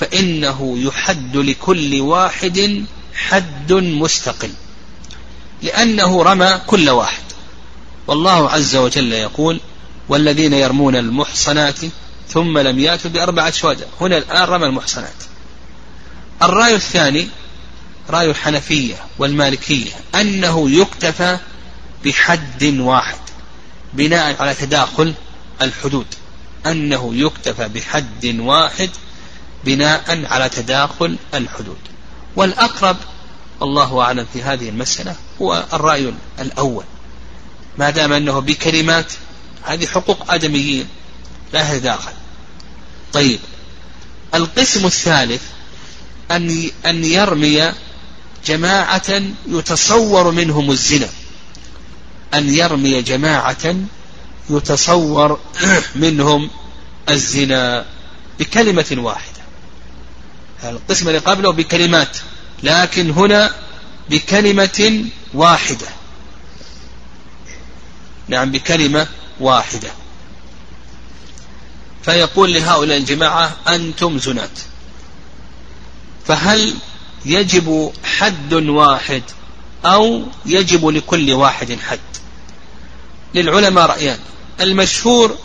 فإنه 0.00 0.78
يحد 0.78 1.36
لكل 1.36 2.00
واحد 2.00 2.84
حد 3.14 3.72
مستقل 3.72 4.50
لأنه 5.62 6.22
رمى 6.22 6.60
كل 6.66 6.90
واحد. 6.90 7.22
والله 8.06 8.50
عز 8.50 8.76
وجل 8.76 9.12
يقول 9.12 9.60
والذين 10.08 10.52
يرمون 10.52 10.96
المحصنات 10.96 11.78
ثم 12.28 12.58
لم 12.58 12.78
يأتوا 12.78 13.10
بأربعة 13.10 13.50
شهداء 13.50 13.88
هنا 14.00 14.18
الآن 14.18 14.42
رمى 14.42 14.66
المحصنات. 14.66 15.14
الرأي 16.42 16.74
الثاني 16.74 17.28
رأي 18.10 18.30
الحنفية 18.30 18.94
والمالكية 19.18 19.90
أنه 20.14 20.70
يكتفى 20.70 21.38
بحد 22.04 22.64
واحد 22.64 23.18
بناء 23.92 24.42
على 24.42 24.54
تداخل 24.54 25.14
الحدود. 25.62 26.06
أنه 26.66 27.14
يكتفى 27.14 27.68
بحد 27.68 28.26
واحد 28.40 28.90
بناء 29.64 30.26
على 30.26 30.48
تداخل 30.48 31.16
الحدود. 31.34 31.78
والأقرب 32.36 32.96
الله 33.62 34.00
أعلم 34.00 34.26
في 34.32 34.42
هذه 34.42 34.68
المسألة 34.68 35.16
هو 35.42 35.64
الرأي 35.72 36.14
الأول. 36.38 36.84
ما 37.78 37.90
دام 37.90 38.12
أنه 38.12 38.38
بكلمات 38.38 39.12
هذه 39.62 39.86
حقوق 39.86 40.32
آدميين 40.32 40.88
لا 41.52 41.78
تداخل 41.78 42.12
طيب 43.12 43.38
القسم 44.34 44.86
الثالث 44.86 45.42
أن 46.30 46.70
أن 46.86 47.04
يرمي 47.04 47.72
جماعة 48.46 49.22
يتصور 49.48 50.30
منهم 50.30 50.70
الزنا. 50.70 51.08
أن 52.34 52.54
يرمي 52.54 53.02
جماعة 53.02 53.74
يتصور 54.50 55.40
منهم 55.94 56.50
الزنا 57.08 57.84
بكلمة 58.38 58.96
واحدة. 58.98 59.40
القسم 60.64 61.08
اللي 61.08 61.18
قبله 61.18 61.52
بكلمات 61.52 62.16
لكن 62.62 63.10
هنا 63.10 63.50
بكلمة 64.10 65.04
واحدة. 65.34 65.86
نعم 68.28 68.50
بكلمة 68.50 69.06
واحدة. 69.40 69.90
فيقول 72.02 72.54
لهؤلاء 72.54 72.98
الجماعة 72.98 73.56
أنتم 73.68 74.18
زنات. 74.18 74.58
فهل 76.26 76.74
يجب 77.26 77.92
حد 78.04 78.54
واحد 78.54 79.22
أو 79.84 80.22
يجب 80.46 80.86
لكل 80.86 81.32
واحد 81.32 81.78
حد؟ 81.88 82.09
للعلماء 83.34 83.86
رأيان. 83.86 84.18
المشهور 84.60 85.38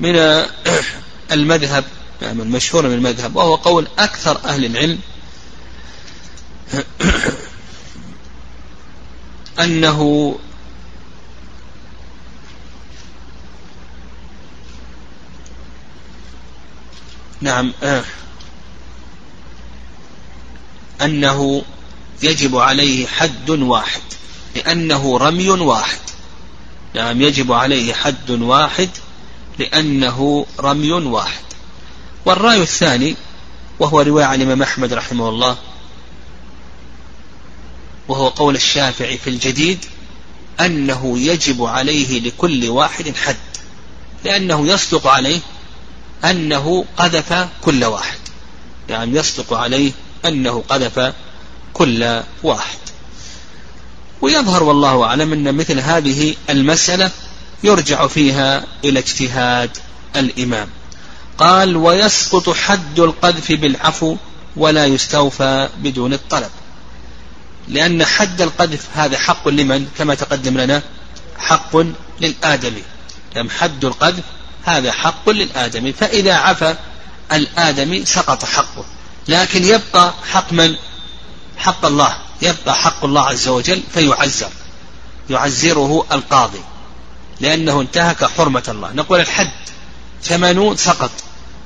من 0.00 0.16
المذهب 1.32 1.84
يعني 2.22 2.42
المشهور 2.42 2.88
من 2.88 2.94
المذهب 2.94 3.36
وهو 3.36 3.54
قول 3.54 3.88
أكثر 3.98 4.40
أهل 4.44 4.64
العلم 4.64 4.98
أنه 9.60 10.38
نعم 17.40 17.72
أنه 21.02 21.62
يجب 22.22 22.56
عليه 22.56 23.06
حد 23.06 23.50
واحد 23.50 24.00
لأنه 24.56 25.18
رمي 25.18 25.50
واحد. 25.50 26.05
نعم 26.96 27.22
يجب 27.22 27.52
عليه 27.52 27.94
حد 27.94 28.30
واحد 28.30 28.88
لأنه 29.58 30.46
رمي 30.60 30.92
واحد. 30.92 31.44
والرأي 32.24 32.62
الثاني 32.62 33.16
وهو 33.78 34.00
رواية 34.00 34.24
عن 34.24 34.38
الإمام 34.38 34.62
أحمد 34.62 34.92
رحمه 34.92 35.28
الله 35.28 35.56
وهو 38.08 38.28
قول 38.28 38.56
الشافعي 38.56 39.18
في 39.18 39.30
الجديد 39.30 39.84
أنه 40.60 41.18
يجب 41.18 41.64
عليه 41.64 42.20
لكل 42.20 42.68
واحد 42.68 43.16
حد 43.16 43.36
لأنه 44.24 44.66
يصدق 44.66 45.06
عليه 45.06 45.40
أنه 46.24 46.84
قذف 46.96 47.48
كل 47.62 47.84
واحد. 47.84 48.18
يعني 48.88 49.18
يصدق 49.18 49.52
عليه 49.52 49.92
أنه 50.24 50.64
قذف 50.68 51.14
كل 51.72 52.22
واحد. 52.42 52.78
ويظهر 54.22 54.62
والله 54.62 55.04
أعلم 55.04 55.32
أن 55.32 55.54
مثل 55.54 55.80
هذه 55.80 56.34
المسألة 56.50 57.10
يرجع 57.64 58.06
فيها 58.06 58.64
إلى 58.84 58.98
اجتهاد 58.98 59.70
الإمام. 60.16 60.68
قال 61.38 61.76
ويسقط 61.76 62.50
حد 62.50 63.00
القذف 63.00 63.52
بالعفو 63.52 64.16
ولا 64.56 64.86
يستوفى 64.86 65.68
بدون 65.78 66.12
الطلب. 66.12 66.50
لأن 67.68 68.04
حد 68.04 68.42
القذف 68.42 68.86
هذا 68.94 69.18
حق 69.18 69.48
لمن؟ 69.48 69.86
كما 69.98 70.14
تقدم 70.14 70.58
لنا 70.58 70.82
حق 71.38 71.76
للآدمي. 72.20 72.82
لم 73.36 73.50
حد 73.50 73.84
القذف 73.84 74.24
هذا 74.64 74.92
حق 74.92 75.30
للآدمي. 75.30 75.92
فإذا 75.92 76.34
عفى 76.34 76.74
الآدمي 77.32 78.04
سقط 78.04 78.44
حقه. 78.44 78.84
لكن 79.28 79.64
يبقى 79.64 80.14
حق 80.32 80.52
من؟ 80.52 80.74
حق 81.56 81.86
الله. 81.86 82.25
يبقى 82.42 82.74
حق 82.74 83.04
الله 83.04 83.22
عز 83.22 83.48
وجل 83.48 83.82
فيعزر 83.94 84.50
يعزره 85.30 86.06
القاضي 86.12 86.60
لأنه 87.40 87.80
انتهك 87.80 88.24
حرمة 88.24 88.62
الله. 88.68 88.92
نقول 88.92 89.20
الحد 89.20 89.50
ثمانون 90.22 90.76
سقط 90.76 91.10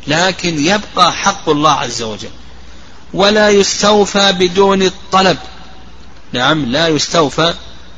لكن 0.06 0.66
يبقى 0.66 1.12
حق 1.12 1.48
الله 1.48 1.70
عز 1.70 2.02
وجل. 2.02 2.30
ولا 3.14 3.48
يستوفى 3.48 4.32
بدون 4.32 4.82
الطلب. 4.82 5.38
نعم 6.32 6.64
لا 6.64 6.88
يستوفى 6.88 7.54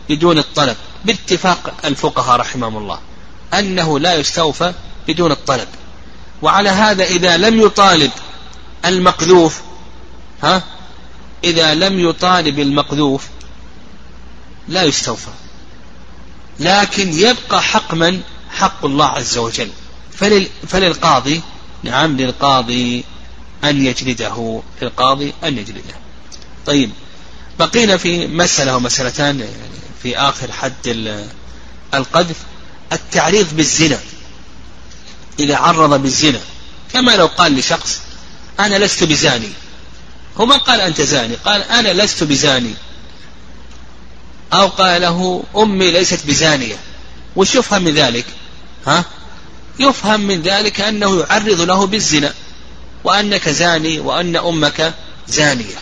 بدون 0.09 0.39
الطلب. 0.39 0.77
باتفاق 1.05 1.75
الفقهاء 1.85 2.37
رحمهم 2.37 2.77
الله 2.77 2.99
أنه 3.55 3.99
لا 3.99 4.15
يستوفى 4.15 4.73
بدون 5.09 5.33
الطلب. 5.33 5.69
وعلى 6.43 6.71
هذا 6.71 7.05
إذا 7.05 7.37
لم 7.37 7.61
يطالب 7.61 8.11
المقذوف 8.85 9.61
ها 10.43 10.63
إذا 11.45 11.75
لم 11.75 12.01
يطالب 12.09 12.59
المقذوف 12.59 13.27
لا 14.69 14.83
يستوفى. 14.83 15.31
لكن 16.61 17.13
يبقى 17.13 17.63
حق 17.63 17.95
من 17.95 18.21
حق 18.51 18.85
الله 18.85 19.07
عز 19.07 19.39
وجل. 19.39 19.71
فلل 20.13 20.49
فللقاضي 20.69 21.41
نعم 21.83 22.17
للقاضي 22.17 23.05
أن 23.65 23.87
يجلده 23.87 24.63
للقاضي 24.83 25.33
أن 25.45 25.59
يجلده. 25.59 25.95
طيب 26.67 26.91
بقينا 27.59 27.97
في 27.97 28.27
مسألة 28.27 28.77
ومسألتان 28.77 29.49
في 30.03 30.19
آخر 30.19 30.53
حد 30.53 31.23
القذف 31.95 32.37
التعريض 32.93 33.57
بالزنا. 33.57 33.99
إذا 35.39 35.57
عرض 35.57 36.03
بالزنا 36.03 36.41
كما 36.93 37.17
لو 37.17 37.27
قال 37.27 37.57
لشخص 37.57 38.01
أنا 38.61 38.77
لست 38.85 39.05
بزاني. 39.05 39.49
هو 40.41 40.47
ما 40.47 40.57
قال 40.57 40.81
أنت 40.81 41.01
زاني 41.01 41.35
قال 41.35 41.63
أنا 41.63 42.03
لست 42.03 42.25
بزاني. 42.25 42.75
أو 44.53 44.67
قال 44.67 45.03
له 45.03 45.43
أمي 45.57 45.91
ليست 45.91 46.27
بزانية. 46.27 46.77
وش 47.37 47.55
يفهم 47.55 47.83
من 47.83 47.95
ذلك 47.95 48.27
ها؟ 48.87 49.05
يفهم 49.79 50.21
من 50.21 50.43
ذلك 50.43 50.81
أنه 50.81 51.21
يعرض 51.21 51.61
له 51.61 51.87
بالزنا 51.87 52.35
وأنك 53.05 53.49
زاني 53.49 54.01
وأن 54.01 54.37
أمك 54.37 54.95
زانية. 55.29 55.77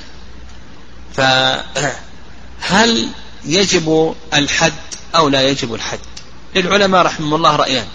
فهل 1.17 3.09
يجب 3.45 4.15
الحد 4.35 4.73
أو 5.15 5.29
لا 5.29 5.43
يجب 5.43 5.75
الحد؟ 5.75 5.99
للعلماء 6.55 7.03
رحمه 7.03 7.37
الله 7.37 7.57
رأيان. 7.57 7.87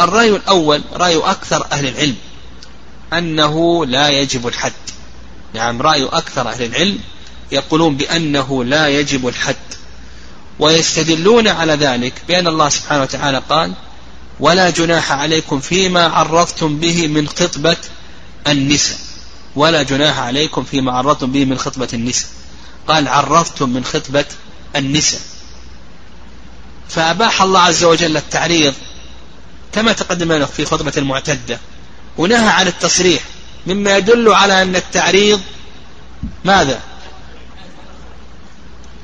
الرأي 0.00 0.36
الأول 0.36 0.82
رأي 0.92 1.16
أكثر 1.16 1.66
أهل 1.72 1.86
العلم 1.86 2.16
أنه 3.12 3.86
لا 3.86 4.08
يجب 4.08 4.46
الحد. 4.46 4.72
نعم 5.54 5.82
رأي 5.82 6.04
أكثر 6.04 6.48
أهل 6.48 6.64
العلم 6.64 6.98
يقولون 7.52 7.96
بأنه 7.96 8.64
لا 8.64 8.88
يجب 8.88 9.28
الحد 9.28 9.56
ويستدلون 10.58 11.48
على 11.48 11.72
ذلك 11.72 12.22
بأن 12.28 12.46
الله 12.46 12.68
سبحانه 12.68 13.02
وتعالى 13.02 13.42
قال 13.48 13.74
ولا 14.40 14.70
جناح 14.70 15.12
عليكم 15.12 15.60
فيما 15.60 16.06
عرضتم 16.06 16.76
به 16.76 17.06
من 17.08 17.28
خطبة 17.28 17.76
النساء 18.48 18.98
ولا 19.56 19.82
جناح 19.82 20.18
عليكم 20.18 20.64
فيما 20.64 20.92
عرضتم 20.92 21.32
به 21.32 21.44
من 21.44 21.58
خطبة 21.58 21.88
النساء. 21.92 22.28
قال 22.88 23.08
عرضتم 23.08 23.68
من 23.68 23.84
خطبة 23.84 24.24
النساء. 24.76 25.20
فأباح 26.88 27.42
الله 27.42 27.60
عز 27.60 27.84
وجل 27.84 28.16
التعريض 28.16 28.74
كما 29.72 29.92
تقدم 29.92 30.32
له 30.32 30.46
في 30.46 30.64
خطبة 30.64 30.92
المعتدة 30.96 31.58
ونهى 32.18 32.48
عن 32.48 32.66
التصريح 32.66 33.22
مما 33.66 33.96
يدل 33.96 34.32
على 34.32 34.62
أن 34.62 34.76
التعريض 34.76 35.40
ماذا؟ 36.44 36.80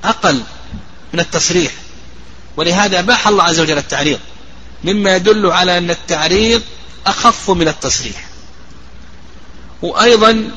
أقل 0.05 0.43
من 1.13 1.21
التصريح. 1.21 1.73
ولهذا 2.57 2.99
أباح 2.99 3.29
الله 3.29 3.45
عز 3.45 3.61
وجل 3.61 3.79
التعريض. 3.79 4.19
مما 4.85 5.17
يدل 5.17 5.47
على 5.47 5.79
أن 5.79 5.91
التعريض 5.91 6.63
أخف 7.07 7.51
من 7.51 7.69
التصريح. 7.69 8.29
وأيضا 9.83 10.51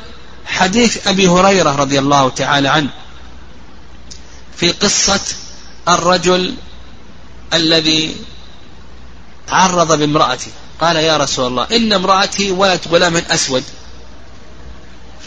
حديث 0.46 1.08
أبي 1.08 1.28
هريرة 1.28 1.76
رضي 1.76 2.00
الله 2.00 2.30
تعالى 2.30 2.68
عنه 2.68 2.90
في 4.58 4.72
قصة 4.72 5.22
الرجل 5.88 6.56
الذي 7.54 8.16
عرض 9.50 10.00
بامرأته. 10.00 10.52
قال 10.82 10.96
يا 10.96 11.18
رسول 11.18 11.48
الله 11.48 11.68
إن 11.72 11.94
امرأتي 11.94 12.52
ولدت 12.52 12.88
غلاما 12.88 13.34
أسود. 13.34 13.64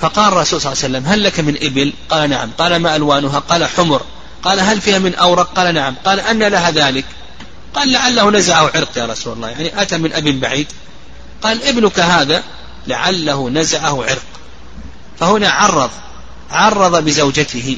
فقال 0.01 0.33
الرسول 0.33 0.61
صلى 0.61 0.73
الله 0.73 0.85
عليه 0.85 0.95
وسلم 0.95 1.13
هل 1.13 1.25
لك 1.25 1.41
من 1.41 1.57
إبل؟ 1.63 1.93
قال 2.09 2.31
نعم. 2.31 2.51
قال 2.59 2.77
ما 2.77 2.97
ألوانها؟ 2.97 3.39
قال 3.39 3.65
حمر. 3.65 4.03
قال 4.43 4.61
هل 4.61 4.81
فيها 4.81 4.99
من 4.99 5.15
أورق؟ 5.15 5.53
قال 5.53 5.75
نعم. 5.75 5.95
قال 6.05 6.21
أن 6.21 6.43
لها 6.43 6.71
ذلك. 6.71 7.05
قال 7.75 7.93
لعله 7.93 8.31
نزعه 8.31 8.71
عرق 8.75 8.99
يا 8.99 9.07
رسول 9.07 9.33
الله. 9.33 9.49
يعني 9.49 9.83
أتى 9.83 9.99
من 9.99 10.13
أب 10.13 10.25
بعيد. 10.25 10.67
قال 11.43 11.63
ابنك 11.63 12.01
هذا؟ 12.01 12.43
لعله 12.87 13.51
نزعه 13.51 14.05
عرق. 14.05 14.25
فهنا 15.21 15.51
عرض. 15.51 15.91
عرض 16.51 17.05
بزوجته. 17.05 17.77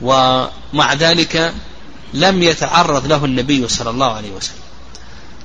ومع 0.00 0.94
ذلك 0.94 1.54
لم 2.14 2.42
يتعرض 2.42 3.06
له 3.06 3.24
النبي 3.24 3.68
صلى 3.68 3.90
الله 3.90 4.12
عليه 4.12 4.30
وسلم. 4.30 4.62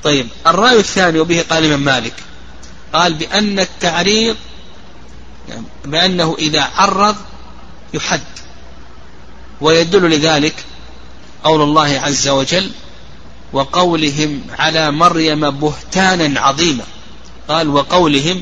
طيب 0.04 0.28
الرأي 0.48 0.80
الثاني 0.80 1.20
وبه 1.20 1.46
قال 1.50 1.66
الإمام 1.66 1.80
مالك. 1.86 2.14
قال 2.94 3.14
بأن 3.14 3.60
التعريض 3.60 4.36
بأنه 5.86 6.36
إذا 6.40 6.70
عرض 6.78 7.16
يحد 7.94 8.22
ويدل 9.62 10.10
لذلك 10.10 10.56
قول 11.44 11.62
الله 11.62 12.00
عز 12.00 12.28
وجل 12.28 12.72
وقولهم 13.54 14.42
على 14.60 14.92
مريم 14.92 15.50
بهتانا 15.50 16.42
عظيما. 16.42 16.84
قال 17.48 17.70
وقولهم 17.70 18.42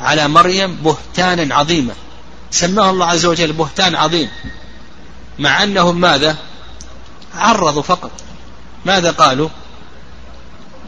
على 0.00 0.28
مريم 0.28 0.74
بهتانا 0.74 1.54
عظيما. 1.54 1.94
سماه 2.50 2.90
الله 2.90 3.06
عز 3.06 3.26
وجل 3.26 3.52
بهتان 3.52 3.94
عظيم. 3.94 4.30
مع 5.38 5.62
أنهم 5.62 6.00
ماذا؟ 6.00 6.36
عرضوا 7.34 7.82
فقط. 7.82 8.10
ماذا 8.84 9.10
قالوا؟ 9.10 9.48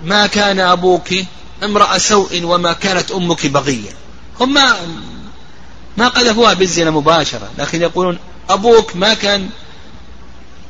ما 0.04 0.26
كان 0.26 0.60
أبوك 0.60 1.08
امرأة 1.64 1.98
سوء 1.98 2.42
وما 2.44 2.72
كانت 2.72 3.10
أمك 3.10 3.46
بغية. 3.46 3.90
هم 4.40 4.58
ما 6.00 6.08
قذفوها 6.08 6.54
بالزنا 6.54 6.90
مباشرة 6.90 7.50
لكن 7.58 7.82
يقولون 7.82 8.18
أبوك 8.50 8.96
ما 8.96 9.14
كان 9.14 9.48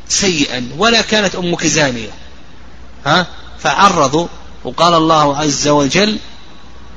سيئا 0.08 0.68
ولا 0.78 1.02
كانت 1.02 1.34
أمك 1.34 1.66
زانية. 1.66 2.10
ها؟ 3.06 3.26
فعرضوا 3.58 4.26
وقال 4.64 4.94
الله 4.94 5.36
عز 5.36 5.68
وجل 5.68 6.18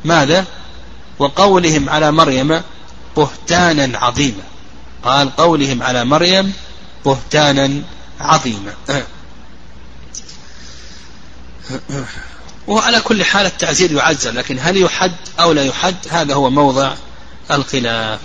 ماذا؟ 0.05 0.45
وقولهم 1.19 1.89
على 1.89 2.11
مريم 2.11 2.61
بهتانا 3.17 3.97
عظيما. 3.97 4.43
قال 5.03 5.35
قولهم 5.35 5.83
على 5.83 6.05
مريم 6.05 6.53
بهتانا 7.05 7.81
عظيما. 8.19 8.73
وعلى 12.67 13.01
كل 13.01 13.23
حال 13.23 13.45
التعزير 13.45 13.91
يعزر 13.91 14.31
لكن 14.31 14.59
هل 14.61 14.77
يحد 14.77 15.11
أو 15.39 15.51
لا 15.51 15.63
يحد؟ 15.63 15.95
هذا 16.09 16.33
هو 16.33 16.49
موضع 16.49 16.93
الخلاف. 17.51 18.19